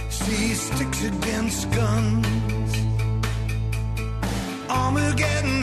See 0.08 0.54
sticks 0.54 1.02
against 1.02 1.70
guns. 1.72 2.72
Armageddon 4.70 5.62